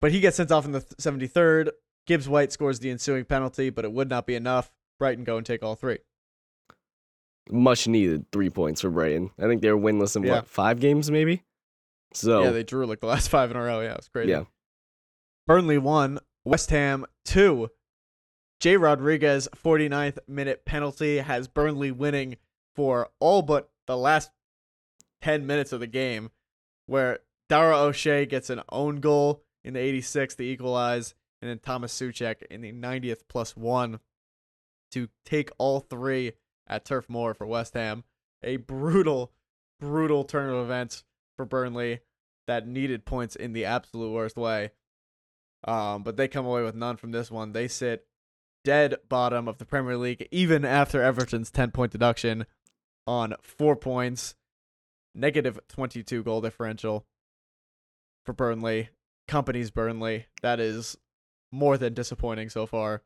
[0.00, 1.70] but he gets sent off in the 73rd.
[2.06, 4.72] Gibbs White scores the ensuing penalty, but it would not be enough.
[4.98, 5.98] Brighton go and take all three.
[7.50, 9.30] Much needed three points for Brighton.
[9.38, 10.32] I think they were winless in Yeah.
[10.36, 11.44] what five games maybe.
[12.12, 13.80] So Yeah, they drew like the last five in a row.
[13.80, 14.30] Yeah, it was crazy.
[14.30, 14.44] yeah,
[15.46, 16.18] Burnley won.
[16.44, 17.68] West Ham two.
[18.62, 22.36] Jay Rodriguez 49th minute penalty has Burnley winning
[22.76, 24.30] for all but the last
[25.22, 26.30] 10 minutes of the game,
[26.86, 31.92] where Dara O'Shea gets an own goal in the 86th to equalize, and then Tomas
[31.92, 33.98] Soucek in the 90th plus one
[34.92, 36.34] to take all three
[36.68, 38.04] at Turf Moor for West Ham.
[38.44, 39.32] A brutal,
[39.80, 41.02] brutal turn of events
[41.36, 41.98] for Burnley
[42.46, 44.70] that needed points in the absolute worst way.
[45.64, 47.54] Um, but they come away with none from this one.
[47.54, 48.06] They sit
[48.64, 52.46] dead bottom of the Premier League, even after Everton's 10 point deduction
[53.06, 54.34] on four points,
[55.14, 57.06] negative 22 goal differential
[58.24, 58.90] for Burnley.
[59.28, 60.26] Kompany's Burnley.
[60.42, 60.96] That is
[61.50, 63.02] more than disappointing so far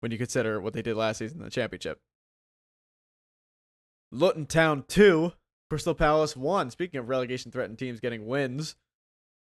[0.00, 2.00] when you consider what they did last season in the Championship.
[4.12, 5.32] Luton Town 2,
[5.68, 6.70] Crystal Palace 1.
[6.70, 8.74] Speaking of relegation threatened teams getting wins,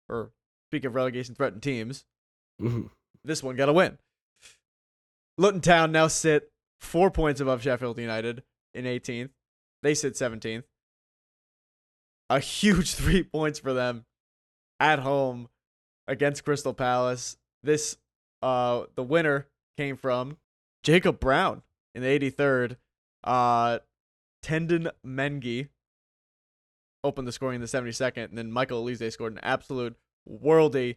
[0.08, 0.32] or
[0.68, 2.04] speaking of relegation threatened teams,
[3.24, 3.98] this one got a win.
[5.40, 8.42] Luton Town now sit four points above Sheffield United
[8.74, 9.30] in 18th.
[9.82, 10.64] They sit 17th.
[12.28, 14.04] A huge three points for them
[14.78, 15.48] at home
[16.06, 17.38] against Crystal Palace.
[17.62, 17.96] This,
[18.42, 19.46] uh, the winner
[19.78, 20.36] came from
[20.82, 21.62] Jacob Brown
[21.94, 22.76] in the 83rd.
[23.24, 23.78] Uh,
[24.42, 25.68] Teden Mengi
[27.02, 29.96] opened the scoring in the 72nd, and then Michael Olise scored an absolute
[30.28, 30.96] worldy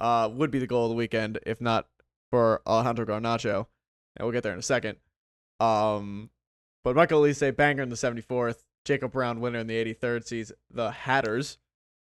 [0.00, 1.86] uh, would be the goal of the weekend if not
[2.32, 3.66] for Alejandro Garnacho.
[4.16, 4.98] And we'll get there in a second.
[5.60, 6.30] Um,
[6.84, 8.62] but Michael Olise banger in the 74th.
[8.84, 11.58] Jacob Brown winner in the 83rd sees the Hatters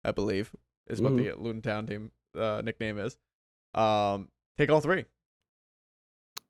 [0.04, 0.54] I believe,
[0.88, 3.18] is what the Luton Town team uh, nickname is.
[3.74, 5.06] Um, take all three.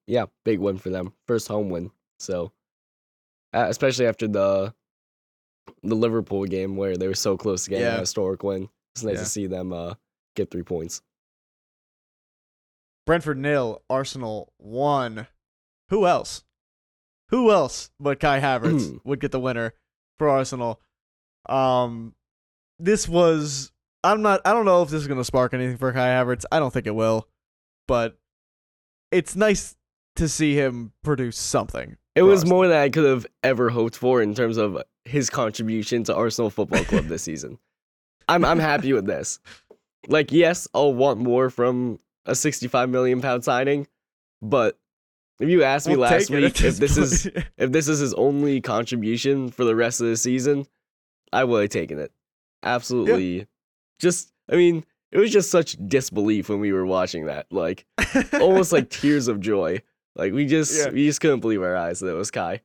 [0.05, 1.13] Yeah, big win for them.
[1.27, 1.91] First home win.
[2.19, 2.51] So,
[3.53, 4.73] uh, especially after the
[5.83, 7.97] the Liverpool game where they were so close to getting Yeah.
[7.97, 8.69] a historic win.
[8.95, 9.19] It's nice Yeah.
[9.21, 9.95] to see them uh,
[10.35, 11.01] get three points.
[13.05, 15.27] Brentford nil, Arsenal one.
[15.89, 16.43] Who else?
[17.29, 19.73] Who else but Kai Havertz would get the winner
[20.17, 20.81] for Arsenal?
[21.47, 22.13] Um,
[22.79, 23.71] this was.
[24.03, 24.41] I'm not.
[24.45, 26.45] I don't know if this is gonna spark anything for Kai Havertz.
[26.51, 27.27] I don't think it will,
[27.87, 28.17] but
[29.11, 29.75] it's nice
[30.15, 31.97] to see him produce something.
[32.15, 32.55] It was Arsenal.
[32.57, 36.49] more than I could have ever hoped for in terms of his contribution to Arsenal
[36.49, 37.59] Football Club this season.
[38.27, 39.39] I'm I'm happy with this.
[40.07, 43.87] Like, yes, I'll want more from a 65 million pound signing,
[44.41, 44.77] but
[45.39, 47.27] if you asked me We'll last week if this is
[47.57, 50.65] if this is his only contribution for the rest of the season,
[51.31, 52.11] I would have taken it.
[52.63, 53.47] Absolutely.
[53.99, 57.47] Just, I mean, it was just such disbelief when we were watching that.
[57.51, 57.85] Like,
[58.33, 59.81] almost like tears of joy.
[60.15, 60.91] Like, we just, Yeah.
[60.91, 62.61] we just couldn't believe our eyes that it was Kai.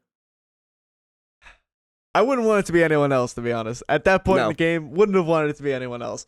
[2.14, 3.82] I wouldn't want it to be anyone else, to be honest.
[3.88, 6.26] At that point in the game, wouldn't have wanted it to be anyone else.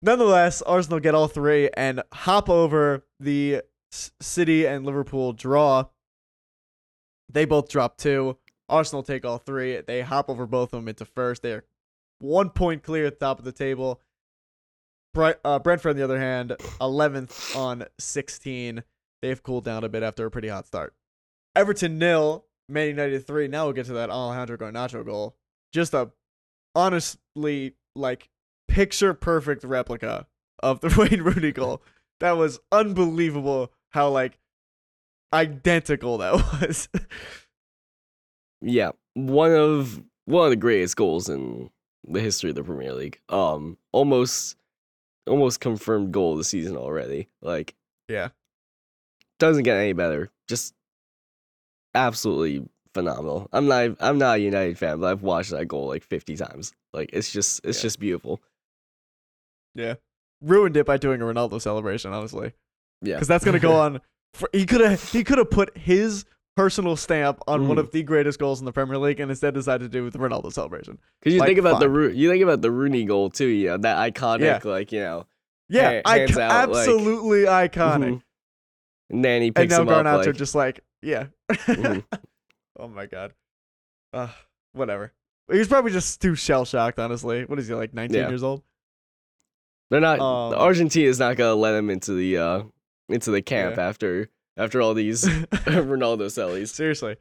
[0.00, 3.62] Nonetheless, Arsenal get all three and hop over the
[3.92, 5.86] City and Liverpool draw.
[7.30, 8.38] They both drop two.
[8.68, 9.80] Arsenal take all three.
[9.80, 11.42] They hop over both of them into first.
[11.42, 11.64] They are
[12.18, 14.00] one point clear at the top of the table.
[15.14, 18.82] Uh, Brentford, on the other hand, 11th on 16.
[19.20, 20.94] They've cooled down a bit after a pretty hot start.
[21.54, 23.46] Everton nil, Man United three.
[23.46, 25.36] Now we'll get to that Alejandro Garnacho goal.
[25.72, 26.10] Just a
[26.74, 28.30] honestly like
[28.68, 30.26] picture perfect replica
[30.62, 31.82] of the Wayne Rooney goal.
[32.20, 34.38] That was unbelievable how like
[35.32, 36.88] identical that was.
[38.60, 38.90] Yeah.
[39.14, 41.70] One of, one of the greatest goals in
[42.06, 43.18] the history of the Premier League.
[43.28, 44.56] Um, almost,
[45.26, 47.28] almost confirmed goal of the season already.
[47.40, 47.74] Like,
[48.08, 48.28] yeah.
[49.38, 50.30] doesn't get any better.
[50.48, 50.74] Just
[51.94, 53.48] absolutely phenomenal.
[53.52, 56.72] I'm not I'm not a United fan, but I've watched that goal like 50 times.
[56.92, 57.82] Like it's just it's Yeah.
[57.82, 58.40] just beautiful.
[59.74, 59.94] Yeah.
[60.42, 62.52] Ruined it by doing a Ronaldo celebration, honestly.
[63.02, 63.14] Yeah.
[63.16, 64.00] Because that's gonna go on
[64.34, 66.24] for, he could have he could have put his
[66.56, 67.80] personal stamp on one Mm.
[67.80, 70.52] of the greatest goals in the Premier League and instead decided to do the Ronaldo
[70.52, 70.98] celebration.
[71.22, 71.94] Cuz you like, think about the fine.
[71.94, 74.70] Ro- you think about the Rooney goal too, you know, that iconic Yeah.
[74.70, 75.26] like, you know,
[75.68, 78.14] Yeah, Ha- ico- out, like- absolutely iconic.
[78.16, 78.22] mhm.
[79.10, 81.26] and then he And picks now him up Garnacho like just like, yeah.
[81.50, 82.04] Mhm.
[82.78, 83.32] oh my god.
[84.12, 84.28] Uh,
[84.72, 85.12] whatever.
[85.50, 87.44] He was probably just too shell shocked, honestly.
[87.46, 88.28] What is he like, 19 Yeah.
[88.28, 88.62] years old?
[89.90, 92.62] they're not Um, Argentina is not going to let him into the uh
[93.12, 93.88] into the camp Yeah.
[93.88, 95.24] after after all these
[95.64, 96.68] Ronaldo sellies.
[96.68, 97.16] Seriously.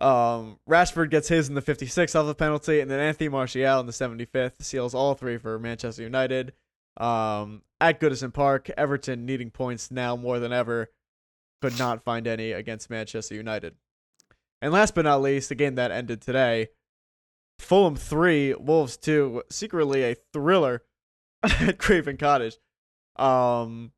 [0.00, 3.86] Um, Rashford gets his in the 56th off the penalty, and then Anthony Martial in
[3.86, 6.52] the 75th seals all three for Manchester United.
[6.96, 10.90] Um, at Goodison Park, Everton needing points now more than ever,
[11.60, 13.74] could not find any against Manchester United.
[14.62, 16.68] And last but not least, the game that ended today,
[17.58, 20.82] Fulham 3, Wolves 2, secretly a thriller
[21.42, 22.56] at Craven Cottage.
[23.16, 23.92] Um,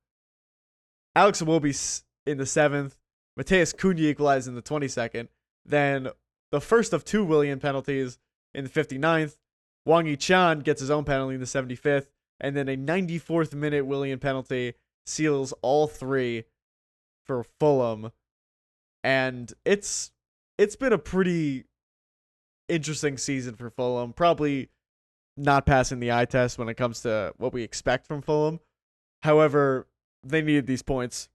[1.14, 2.98] Alex Iwobi in the seventh,
[3.38, 5.28] Matheus Cunha equalized in the 22nd.
[5.64, 6.08] Then
[6.50, 8.18] the first of two Willian penalties
[8.54, 9.36] in the 59th.
[9.84, 12.06] Hwang Hee-chan gets his own penalty in the 75th.
[12.40, 14.74] And then a 94th minute Willian penalty
[15.06, 16.44] seals all three
[17.24, 18.12] for Fulham.
[19.04, 20.12] And it's
[20.58, 21.64] it's been a pretty
[22.68, 24.12] interesting season for Fulham.
[24.12, 24.70] Probably
[25.36, 28.60] not passing the eye test when it comes to what we expect from Fulham.
[29.22, 29.86] However,
[30.22, 31.28] they needed these points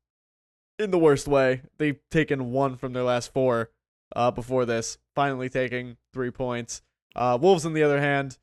[0.80, 1.62] in the worst way.
[1.78, 3.72] They've taken one from their last four
[4.16, 6.82] uh, before this, finally taking three points.
[7.16, 8.38] Uh, Wolves, on the other hand,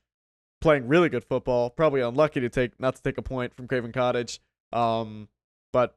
[0.60, 1.70] playing really good football.
[1.70, 4.40] Probably unlucky to take not to take a point from Craven Cottage,
[4.72, 5.28] um,
[5.72, 5.96] but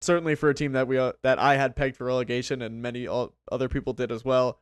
[0.00, 3.08] certainly for a team that we uh, that I had pegged for relegation and many
[3.08, 4.58] other people did as well.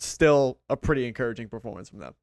[0.00, 2.14] Still a pretty encouraging performance from them.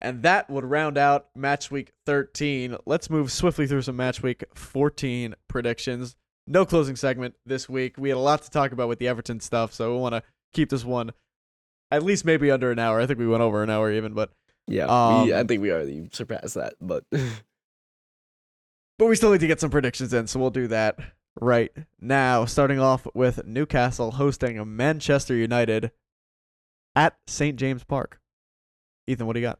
[0.00, 2.76] And that would round out match week 13.
[2.86, 6.14] Let's move swiftly through some match week 14 predictions.
[6.46, 7.96] No closing segment this week.
[7.98, 10.22] We had a lot to talk about with the Everton stuff, so we want to
[10.52, 11.12] keep this one
[11.90, 13.00] at least maybe under an hour.
[13.00, 14.30] I think we went over an hour even, but
[14.66, 14.86] Yeah.
[14.86, 19.60] Um, we, I think we already surpassed that, but but we still need to get
[19.60, 20.98] some predictions in, so we'll do that
[21.40, 22.44] right now.
[22.44, 25.90] Starting off with Newcastle hosting Manchester United
[26.94, 27.56] at St.
[27.56, 28.20] James Park.
[29.06, 29.58] Ethan, what do you got?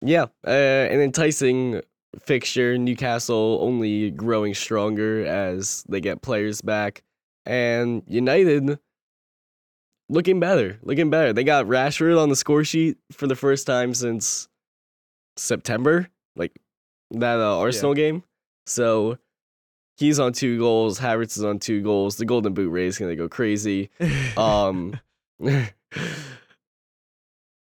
[0.00, 1.82] Yeah, uh, an enticing
[2.20, 2.78] fixture.
[2.78, 7.02] Newcastle only growing stronger as they get players back,
[7.44, 8.78] and United
[10.08, 11.32] looking better, looking better.
[11.32, 14.48] They got Rashford on the score sheet for the first time since
[15.36, 16.58] September, like
[17.10, 18.22] that uh, Arsenal game.
[18.66, 19.18] So
[19.96, 21.00] he's on two goals.
[21.00, 22.16] Havertz is on two goals.
[22.16, 23.90] The Golden Boot race is gonna go crazy.
[24.36, 25.00] Um,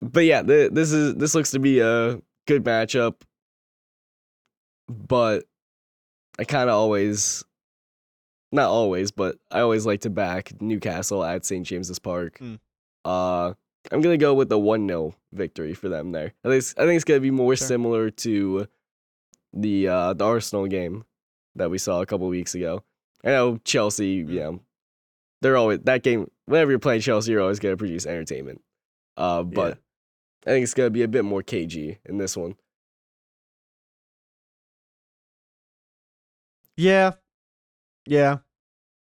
[0.03, 3.15] but yeah, th- this is this looks to be a good matchup.
[4.89, 5.45] But
[6.39, 7.45] I kind of always,
[8.51, 12.39] not always, but I always like to back Newcastle at St James's Park.
[12.39, 12.59] Mm.
[13.05, 13.55] Uh,
[13.91, 16.33] I'm gonna go with the one 0 victory for them there.
[16.45, 17.67] I think it's, I think it's gonna be more Sure.
[17.67, 18.67] similar to
[19.53, 21.05] the uh, the Arsenal game
[21.57, 22.83] that we saw a couple weeks ago.
[23.25, 24.61] I know Chelsea, you know,
[25.43, 26.31] they're always that game.
[26.47, 28.61] Whenever you're playing Chelsea, you're always gonna produce entertainment.
[29.17, 29.79] Uh, but
[30.47, 32.57] I think it's gonna be a bit more cagey in this one.
[36.76, 37.12] Yeah,
[38.07, 38.38] yeah.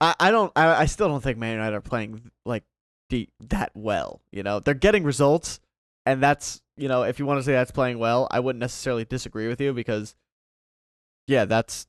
[0.01, 0.51] I, I don't.
[0.55, 2.63] I, I still don't think Man United are playing like
[3.09, 4.21] the, that well.
[4.32, 5.59] You know, they're getting results,
[6.05, 9.05] and that's you know, if you want to say that's playing well, I wouldn't necessarily
[9.05, 10.15] disagree with you because,
[11.28, 11.88] yeah, that's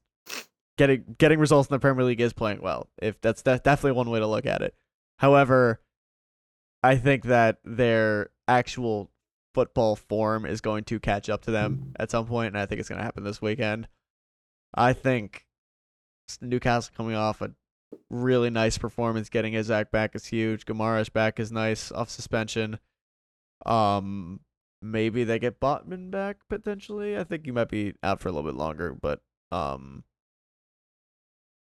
[0.78, 2.88] getting getting results in the Premier League is playing well.
[3.02, 4.74] If that's that's definitely one way to look at it.
[5.18, 5.80] However,
[6.82, 9.10] I think that their actual
[9.56, 12.78] football form is going to catch up to them at some point, and I think
[12.78, 13.88] it's going to happen this weekend.
[14.74, 15.46] I think
[16.42, 17.52] Newcastle coming off a
[18.10, 20.66] really nice performance, getting Isak back is huge.
[20.66, 22.78] Guimarães back is nice off suspension.
[23.64, 24.40] Um,
[24.82, 27.16] maybe they get Botman back potentially.
[27.16, 30.04] I think he might be out for a little bit longer, but um,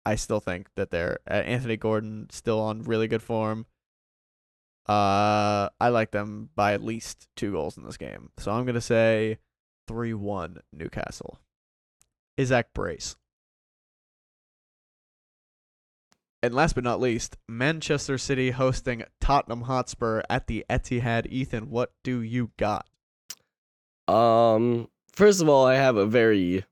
[0.07, 3.67] I still think that they're uh, Anthony Gordon still on really good form.
[4.89, 8.81] Uh, I like them by at least two goals in this game, so I'm gonna
[8.81, 9.39] say
[9.87, 11.39] three one Newcastle.
[12.37, 13.17] Isak Brace.
[16.43, 21.27] And last but not least, Manchester City hosting Tottenham Hotspur at the Etihad.
[21.27, 22.89] Ethan, what do you got?
[24.09, 26.65] Um, first of all, I have a very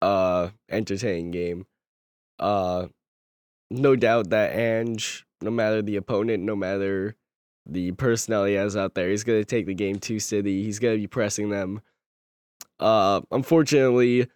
[0.00, 1.66] uh entertaining game.
[2.38, 2.86] Uh,
[3.70, 7.16] no doubt that Ange, no matter the opponent, no matter
[7.66, 10.62] the personnel he has out there, he's gonna take the game to City.
[10.64, 11.80] He's gonna be pressing them.
[12.78, 14.26] Uh, unfortunately,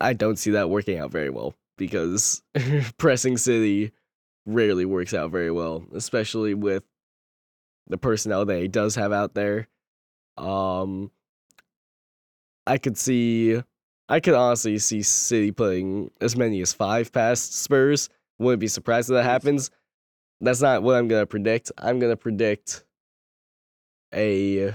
[0.00, 2.42] I don't see that working out very well because
[2.98, 3.92] pressing City
[4.46, 6.84] rarely works out very well, especially with
[7.88, 9.68] the personnel that he does have out there.
[10.36, 11.10] Um,
[12.66, 13.60] I could see,
[14.08, 18.08] I could honestly see City putting as many as five past Spurs.
[18.38, 19.70] Wouldn't be surprised if that happens.
[20.40, 21.72] That's not what I'm gonna predict.
[21.78, 22.84] I'm gonna predict
[24.14, 24.74] a.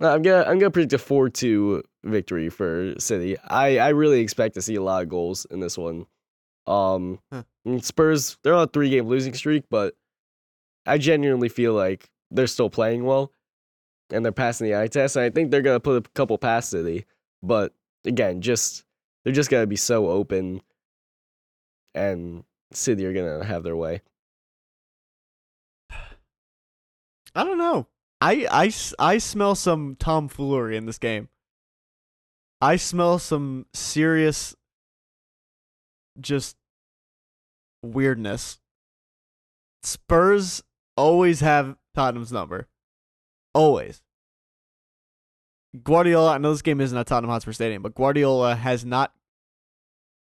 [0.00, 3.38] No, I'm gonna I'm gonna predict a four two victory for City.
[3.38, 6.06] I I really expect to see a lot of goals in this one.
[6.66, 7.42] Um, Huh.
[7.80, 9.94] Spurs they're on a three game losing streak, but
[10.86, 13.32] I genuinely feel like they're still playing well
[14.10, 15.14] and they're passing the eye test.
[15.16, 17.06] And I think they're gonna put a couple past City,
[17.42, 17.72] but
[18.04, 18.84] again, just
[19.22, 20.60] they're just gonna be so open,
[21.94, 22.42] and
[22.76, 24.02] City are gonna have their way.
[27.34, 27.88] I don't know.
[28.20, 31.28] I, I, I smell some tomfoolery in this game.
[32.60, 34.54] I smell some serious,
[36.20, 36.56] just
[37.82, 38.60] weirdness.
[39.82, 40.62] Spurs
[40.96, 42.68] always have Tottenham's number.
[43.54, 44.02] Always.
[45.82, 49.12] Guardiola, I know this game isn't at Tottenham Hotspur Stadium, but Guardiola has not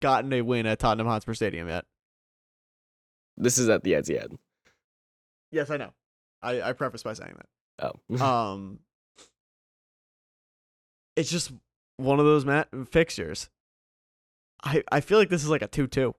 [0.02, 1.86] gotten a win at Tottenham Hotspur Stadium yet.
[3.38, 4.38] This is at the Etihad.
[5.52, 5.92] Yes, I know.
[6.42, 7.96] I, I preface by saying that.
[8.20, 8.80] Oh, um
[11.16, 11.52] it's just
[11.98, 13.50] one of those mat- fixtures
[14.64, 16.14] i i feel like this is like a 2-2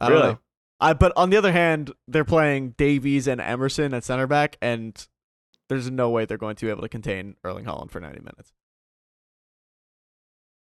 [0.00, 0.38] i don't Really?
[0.80, 5.08] i but on the other hand they're playing davies and emerson at center back and
[5.68, 8.52] there's no way they're going to be able to contain Erling Haaland for 90 minutes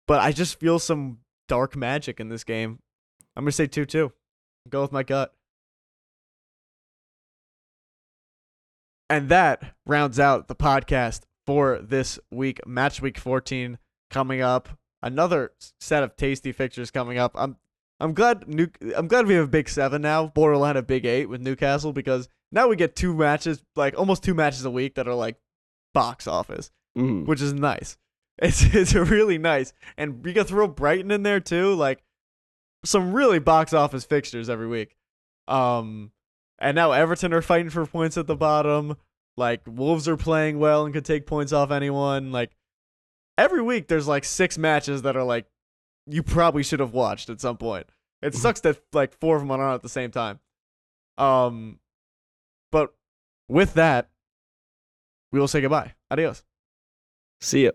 [0.07, 2.79] but i just feel some dark magic in this game
[3.35, 4.11] i'm gonna say 2-2
[4.69, 5.33] go with my gut
[9.09, 12.65] And that rounds out the podcast for this week.
[12.65, 13.77] Match week 14
[14.09, 14.69] coming up.
[15.01, 17.31] Another set of tasty fixtures coming up.
[17.35, 17.57] I'm
[17.99, 20.27] I'm glad New I'm glad we have a big seven now.
[20.27, 24.33] Borderline a big eight with Newcastle because now we get two matches, like almost two
[24.33, 25.35] matches a week that are like
[25.93, 27.25] box office, Mhm.
[27.25, 27.97] which is nice.
[28.41, 32.01] It's it's really nice, and we can throw Brighton in there too, like
[32.83, 34.95] some really box office fixtures every week.
[35.47, 36.11] Um,
[36.63, 38.95] and now Everton are fighting for points at the bottom.
[39.35, 42.31] Like Wolves are playing well and could take points off anyone.
[42.31, 42.51] Like
[43.37, 45.45] every week, there's like six matches that are like
[46.07, 47.87] you probably should have watched at some point.
[48.21, 50.39] It sucks that like four of them are on at the same time.
[51.17, 51.79] Um,
[52.71, 52.93] but
[53.49, 54.09] with that,
[55.31, 55.93] we will say goodbye.
[56.09, 56.43] Adios.
[57.41, 57.71] See ya.